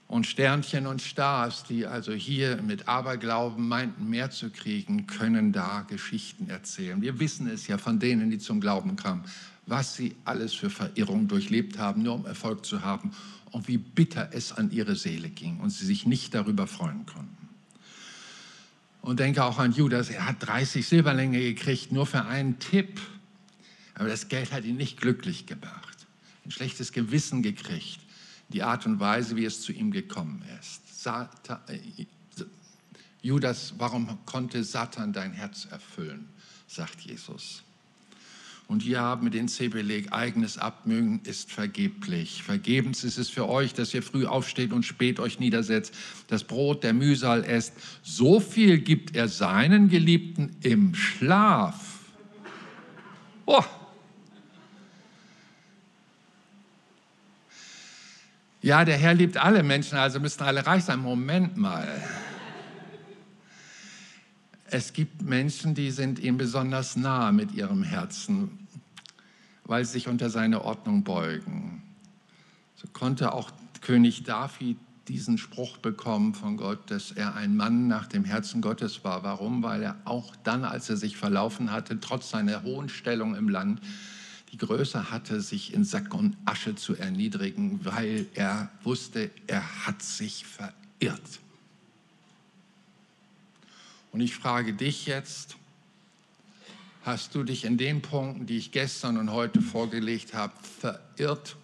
[0.07, 5.81] und Sternchen und Stars, die also hier mit Aberglauben meinten, mehr zu kriegen, können da
[5.81, 7.01] Geschichten erzählen.
[7.01, 9.23] Wir wissen es ja von denen, die zum Glauben kamen,
[9.65, 13.11] was sie alles für Verirrung durchlebt haben, nur um Erfolg zu haben
[13.51, 17.36] und wie bitter es an ihre Seele ging und sie sich nicht darüber freuen konnten.
[19.01, 22.99] Und denke auch an Judas, er hat 30 Silberlänge gekriegt, nur für einen Tipp.
[23.95, 26.07] Aber das Geld hat ihn nicht glücklich gemacht.
[26.45, 27.99] Ein schlechtes Gewissen gekriegt
[28.49, 31.03] die Art und Weise, wie es zu ihm gekommen ist.
[31.03, 32.05] Satan, äh,
[33.21, 36.29] Judas, warum konnte Satan dein Herz erfüllen,
[36.67, 37.63] sagt Jesus.
[38.67, 42.43] Und hier haben wir den C-Beleg, eigenes Abmögen ist vergeblich.
[42.43, 45.93] Vergebens ist es für euch, dass ihr früh aufsteht und spät euch niedersetzt,
[46.27, 47.73] das Brot der Mühsal esst.
[48.03, 51.99] So viel gibt er seinen Geliebten im Schlaf.
[53.45, 53.63] Oh,
[58.67, 60.99] Ja, der Herr liebt alle Menschen, also müssten alle reich sein.
[60.99, 61.87] Moment mal.
[64.69, 68.67] Es gibt Menschen, die sind ihm besonders nah mit ihrem Herzen,
[69.63, 71.81] weil sie sich unter seine Ordnung beugen.
[72.75, 73.49] So konnte auch
[73.81, 79.05] König David diesen Spruch bekommen von Gott, dass er ein Mann nach dem Herzen Gottes
[79.05, 79.23] war.
[79.23, 79.63] Warum?
[79.63, 83.79] Weil er auch dann, als er sich verlaufen hatte, trotz seiner hohen Stellung im Land,
[84.51, 90.01] die Größe hatte, sich in Sack und Asche zu erniedrigen, weil er wusste, er hat
[90.01, 91.39] sich verirrt.
[94.17, 95.57] Und ich frage dich jetzt,
[97.03, 101.55] Hast du dich in den Punkten, die ich gestern und heute vorgelegt habe, verirrt?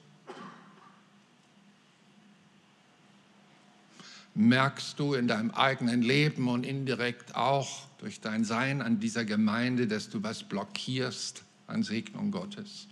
[4.36, 9.88] Merkst du in deinem eigenen Leben und indirekt auch durch dein Sein an dieser Gemeinde,
[9.88, 12.88] dass du was blockierst an Segnung Gottes?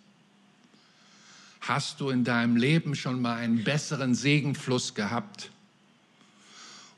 [1.60, 5.52] Hast du in deinem Leben schon mal einen besseren Segenfluss gehabt?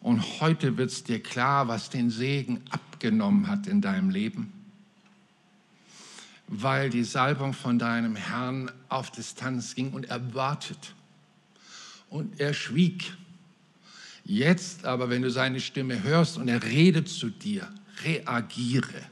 [0.04, 4.52] Und heute wird es dir klar, was den Segen abgenommen hat in deinem Leben.
[6.48, 10.94] Weil die Salbung von deinem Herrn auf Distanz ging und er wartet.
[12.10, 13.14] Und er schwieg.
[14.26, 17.74] Jetzt aber, wenn du seine Stimme hörst und er redet zu dir,
[18.04, 19.04] reagiere.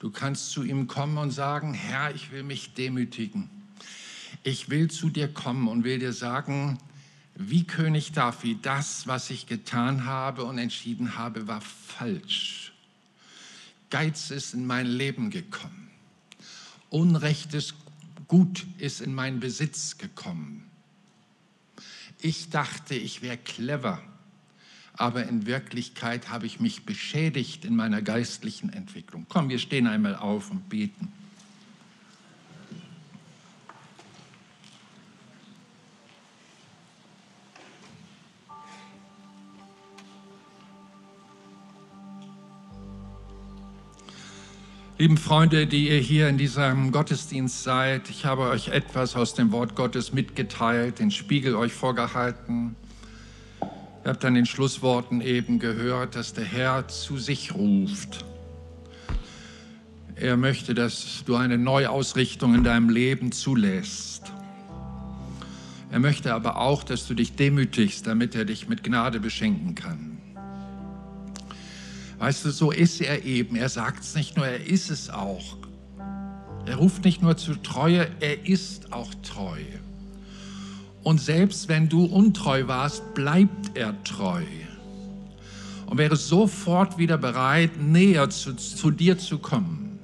[0.00, 3.48] Du kannst zu ihm kommen und sagen, Herr, ich will mich demütigen.
[4.42, 6.78] Ich will zu dir kommen und will dir sagen,
[7.50, 12.72] wie König David, das, was ich getan habe und entschieden habe, war falsch.
[13.90, 15.90] Geiz ist in mein Leben gekommen.
[16.90, 17.74] Unrechtes
[18.28, 20.70] Gut ist in meinen Besitz gekommen.
[22.20, 24.02] Ich dachte, ich wäre clever
[24.94, 29.26] aber in Wirklichkeit habe ich mich beschädigt in meiner geistlichen Entwicklung.
[29.28, 31.12] Komm, wir stehen einmal auf und beten.
[45.02, 49.50] Lieben Freunde, die ihr hier in diesem Gottesdienst seid, ich habe euch etwas aus dem
[49.50, 52.76] Wort Gottes mitgeteilt, den Spiegel euch vorgehalten.
[53.60, 58.24] Ihr habt an den Schlussworten eben gehört, dass der Herr zu sich ruft.
[60.14, 64.30] Er möchte, dass du eine Neuausrichtung in deinem Leben zulässt.
[65.90, 70.11] Er möchte aber auch, dass du dich demütigst, damit er dich mit Gnade beschenken kann.
[72.22, 73.56] Weißt du, so ist er eben.
[73.56, 75.56] Er sagt es nicht nur, er ist es auch.
[76.66, 79.58] Er ruft nicht nur zu Treue, er ist auch treu.
[81.02, 84.44] Und selbst wenn du untreu warst, bleibt er treu.
[85.86, 89.98] Und wäre sofort wieder bereit, näher zu, zu dir zu kommen.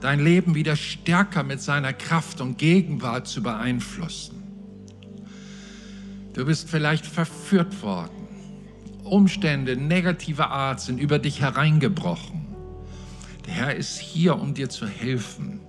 [0.00, 4.42] Dein Leben wieder stärker mit seiner Kraft und Gegenwart zu beeinflussen.
[6.32, 8.23] Du bist vielleicht verführt worden.
[9.04, 12.46] Umstände negativer Art sind über dich hereingebrochen.
[13.46, 15.60] Der Herr ist hier, um dir zu helfen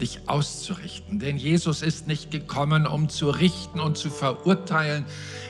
[0.00, 1.18] dich auszurichten.
[1.18, 5.04] Denn Jesus ist nicht gekommen, um zu richten und zu verurteilen.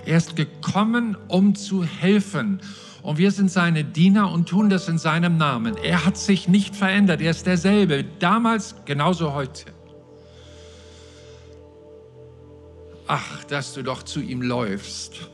[0.05, 2.61] Er ist gekommen, um zu helfen.
[3.03, 5.77] Und wir sind seine Diener und tun das in seinem Namen.
[5.77, 7.21] Er hat sich nicht verändert.
[7.21, 8.05] Er ist derselbe.
[8.19, 9.65] Damals genauso heute.
[13.07, 15.31] Ach, dass du doch zu ihm läufst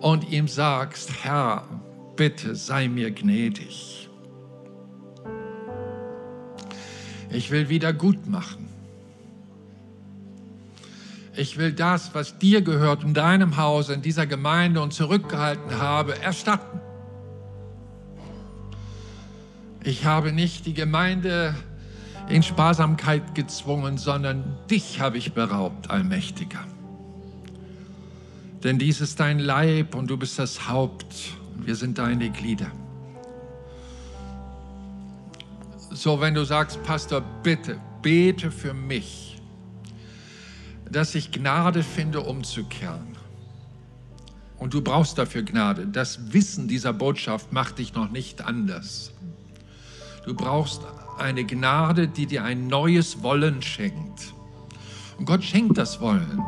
[0.00, 1.64] und ihm sagst, Herr,
[2.16, 4.08] bitte sei mir gnädig.
[7.30, 8.68] Ich will wieder gut machen.
[11.36, 16.20] Ich will das, was dir gehört in deinem Hause, in dieser Gemeinde und zurückgehalten habe,
[16.20, 16.80] erstatten.
[19.82, 21.54] Ich habe nicht die Gemeinde
[22.28, 26.64] in Sparsamkeit gezwungen, sondern dich habe ich beraubt, Allmächtiger.
[28.62, 32.70] Denn dies ist dein Leib und du bist das Haupt und wir sind deine Glieder.
[35.90, 39.40] So, wenn du sagst, Pastor, bitte, bete für mich,
[40.90, 43.16] dass ich Gnade finde, umzukehren.
[44.58, 45.86] Und du brauchst dafür Gnade.
[45.86, 49.12] Das Wissen dieser Botschaft macht dich noch nicht anders.
[50.26, 50.82] Du brauchst
[51.18, 54.34] eine Gnade, die dir ein neues Wollen schenkt.
[55.18, 56.42] Und Gott schenkt das Wollen.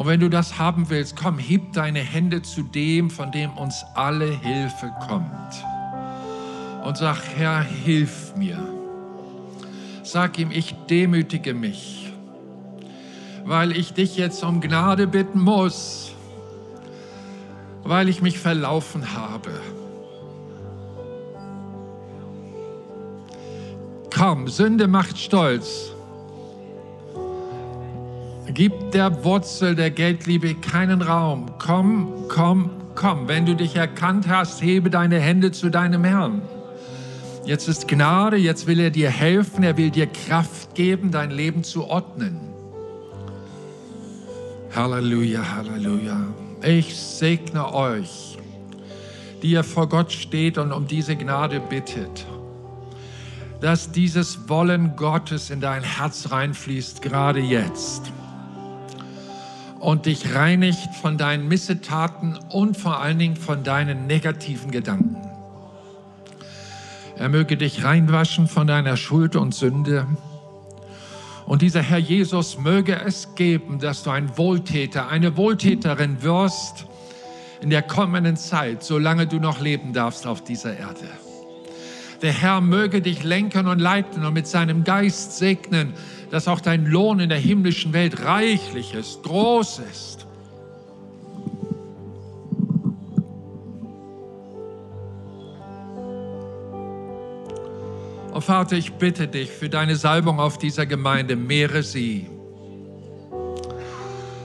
[0.00, 3.84] Und wenn du das haben willst, komm, heb deine Hände zu dem, von dem uns
[3.94, 5.62] alle Hilfe kommt
[6.82, 8.58] und sag, Herr, hilf mir.
[10.02, 12.14] Sag ihm, ich demütige mich,
[13.44, 16.14] weil ich dich jetzt um Gnade bitten muss,
[17.82, 19.50] weil ich mich verlaufen habe.
[24.16, 25.92] Komm, Sünde macht stolz.
[28.52, 31.46] Gib der Wurzel der Geldliebe keinen Raum.
[31.58, 33.28] Komm, komm, komm.
[33.28, 36.42] Wenn du dich erkannt hast, hebe deine Hände zu deinem Herrn.
[37.44, 41.64] Jetzt ist Gnade, jetzt will er dir helfen, er will dir Kraft geben, dein Leben
[41.64, 42.38] zu ordnen.
[44.74, 46.16] Halleluja, Halleluja.
[46.62, 48.36] Ich segne euch,
[49.42, 52.26] die ihr vor Gott steht und um diese Gnade bittet,
[53.60, 58.12] dass dieses Wollen Gottes in dein Herz reinfließt, gerade jetzt.
[59.80, 65.16] Und dich reinigt von deinen Missetaten und vor allen Dingen von deinen negativen Gedanken.
[67.16, 70.06] Er möge dich reinwaschen von deiner Schuld und Sünde.
[71.46, 76.86] Und dieser Herr Jesus möge es geben, dass du ein Wohltäter, eine Wohltäterin wirst
[77.60, 81.08] in der kommenden Zeit, solange du noch leben darfst auf dieser Erde.
[82.22, 85.94] Der Herr möge dich lenken und leiten und mit seinem Geist segnen,
[86.30, 90.26] dass auch dein Lohn in der himmlischen Welt reichlich ist, groß ist.
[98.34, 102.26] Oh Vater, ich bitte dich für deine Salbung auf dieser Gemeinde, mehre sie.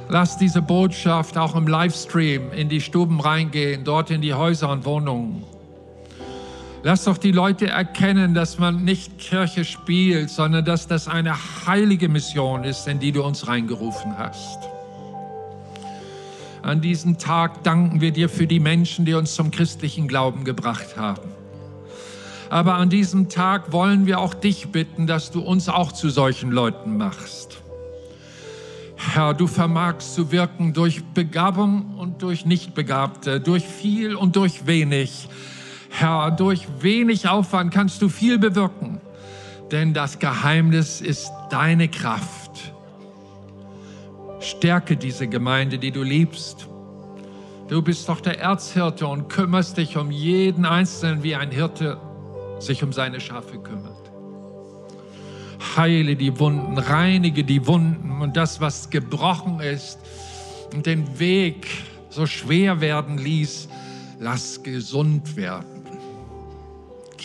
[0.10, 4.86] Lass diese Botschaft auch im Livestream in die Stuben reingehen, dort in die Häuser und
[4.86, 5.44] Wohnungen.
[6.88, 11.34] Lass doch die Leute erkennen, dass man nicht Kirche spielt, sondern dass das eine
[11.66, 14.60] heilige Mission ist, in die du uns reingerufen hast.
[16.62, 20.96] An diesem Tag danken wir dir für die Menschen, die uns zum christlichen Glauben gebracht
[20.96, 21.24] haben.
[22.52, 26.52] Aber an diesem Tag wollen wir auch dich bitten, dass du uns auch zu solchen
[26.52, 27.64] Leuten machst.
[28.96, 35.28] Herr, du vermagst zu wirken durch Begabung und durch Nichtbegabte, durch viel und durch wenig.
[35.98, 39.00] Herr, durch wenig Aufwand kannst du viel bewirken,
[39.72, 42.74] denn das Geheimnis ist deine Kraft.
[44.42, 46.68] Stärke diese Gemeinde, die du liebst.
[47.70, 51.98] Du bist doch der Erzhirte und kümmerst dich um jeden Einzelnen, wie ein Hirte
[52.60, 54.12] sich um seine Schafe kümmert.
[55.78, 60.00] Heile die Wunden, reinige die Wunden und das, was gebrochen ist
[60.74, 61.68] und den Weg
[62.10, 63.70] so schwer werden ließ,
[64.20, 65.75] lass gesund werden.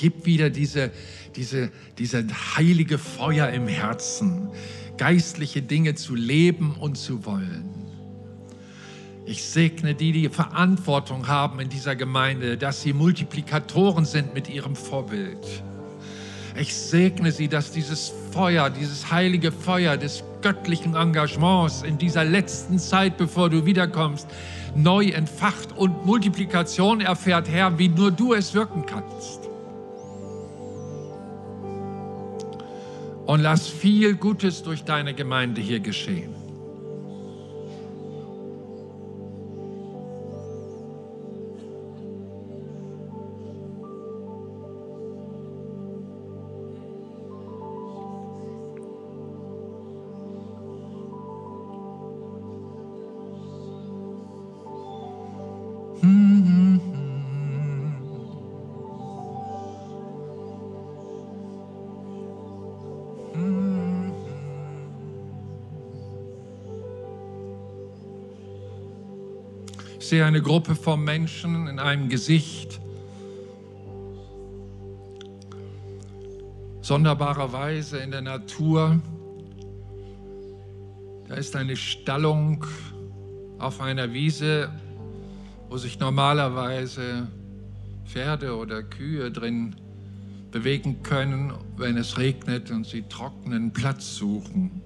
[0.00, 0.90] Gib wieder diese,
[1.36, 2.24] diese, diese
[2.56, 4.48] heilige Feuer im Herzen,
[4.96, 7.68] geistliche Dinge zu leben und zu wollen.
[9.26, 14.74] Ich segne die, die Verantwortung haben in dieser Gemeinde, dass sie Multiplikatoren sind mit ihrem
[14.74, 15.62] Vorbild.
[16.58, 22.78] Ich segne sie, dass dieses Feuer, dieses heilige Feuer des göttlichen Engagements in dieser letzten
[22.78, 24.26] Zeit, bevor du wiederkommst,
[24.74, 29.49] neu entfacht und Multiplikation erfährt, Herr, wie nur du es wirken kannst.
[33.26, 36.39] Und lass viel Gutes durch deine Gemeinde hier geschehen.
[70.10, 72.80] Sehe eine Gruppe von Menschen in einem Gesicht.
[76.80, 79.00] Sonderbarerweise in der Natur.
[81.28, 82.66] Da ist eine Stallung
[83.60, 84.70] auf einer Wiese,
[85.68, 87.28] wo sich normalerweise
[88.04, 89.76] Pferde oder Kühe drin
[90.50, 94.82] bewegen können, wenn es regnet und sie trockenen Platz suchen.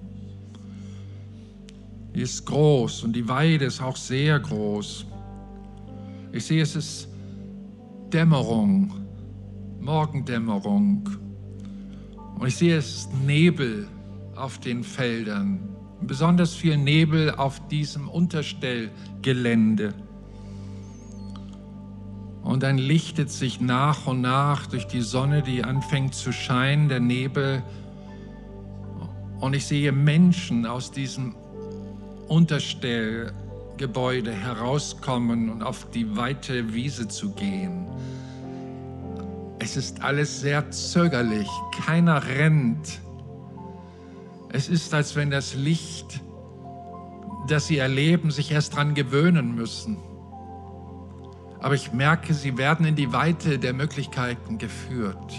[2.13, 5.07] Die ist groß und die Weide ist auch sehr groß.
[6.35, 7.07] Ich sehe, es ist
[8.11, 8.91] Dämmerung,
[9.79, 11.09] Morgendämmerung.
[12.37, 13.87] Und ich sehe, es ist Nebel
[14.35, 15.69] auf den Feldern.
[16.01, 19.93] Besonders viel Nebel auf diesem Unterstellgelände.
[22.43, 26.99] Und dann lichtet sich nach und nach durch die Sonne, die anfängt zu scheinen, der
[26.99, 27.63] Nebel.
[29.39, 31.33] Und ich sehe Menschen aus diesem
[32.27, 33.31] Unterstell
[33.77, 37.87] Gebäude herauskommen und auf die weite Wiese zu gehen.
[39.59, 41.49] Es ist alles sehr zögerlich,
[41.85, 42.99] keiner rennt.
[44.49, 46.21] Es ist, als wenn das Licht,
[47.47, 49.97] das sie erleben, sich erst daran gewöhnen müssen.
[51.59, 55.33] Aber ich merke, sie werden in die Weite der Möglichkeiten geführt.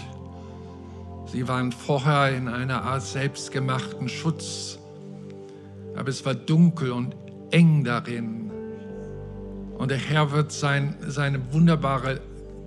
[1.25, 4.79] Sie waren vorher in einer Art selbstgemachten Schutz,
[5.95, 7.15] aber es war dunkel und
[7.51, 8.51] eng darin.
[9.77, 12.19] Und der Herr wird sein, seine wunderbare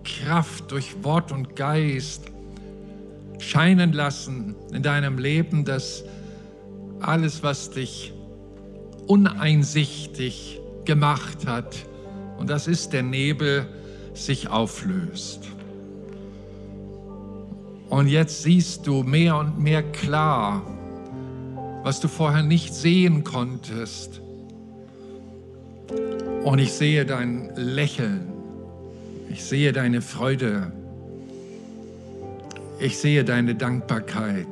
[0.04, 2.30] Kraft durch Wort und Geist
[3.38, 6.04] scheinen lassen in deinem Leben, dass
[7.00, 8.12] alles, was dich
[9.06, 11.76] uneinsichtig gemacht hat,
[12.38, 13.66] und das ist der Nebel,
[14.14, 15.46] sich auflöst.
[17.90, 20.62] Und jetzt siehst du mehr und mehr klar,
[21.82, 24.22] was du vorher nicht sehen konntest.
[26.44, 28.32] Und ich sehe dein Lächeln.
[29.30, 30.72] Ich sehe deine Freude.
[32.78, 34.46] Ich sehe deine Dankbarkeit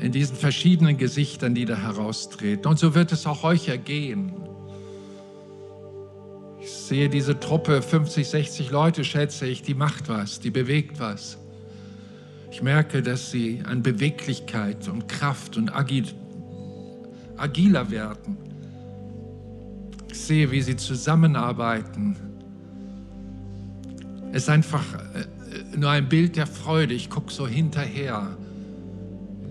[0.00, 2.66] in diesen verschiedenen Gesichtern, die da heraustreten.
[2.66, 4.32] Und so wird es auch euch ergehen.
[6.60, 11.38] Ich sehe diese Truppe, 50, 60 Leute, schätze ich, die macht was, die bewegt was.
[12.50, 16.06] Ich merke, dass sie an Beweglichkeit und Kraft und agil,
[17.36, 18.45] agiler werden.
[20.08, 22.16] Ich sehe, wie sie zusammenarbeiten.
[24.32, 24.84] Es ist einfach
[25.14, 26.94] äh, nur ein Bild der Freude.
[26.94, 28.36] Ich gucke so hinterher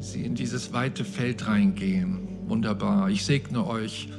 [0.05, 2.27] sie in dieses weite Feld reingehen.
[2.47, 3.09] Wunderbar.
[3.09, 4.09] Ich segne euch,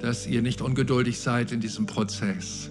[0.00, 2.70] dass ihr nicht ungeduldig seid in diesem Prozess.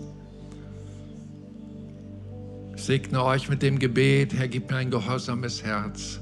[2.76, 6.20] Ich segne euch mit dem Gebet, Herr, gib mir ein gehorsames Herz,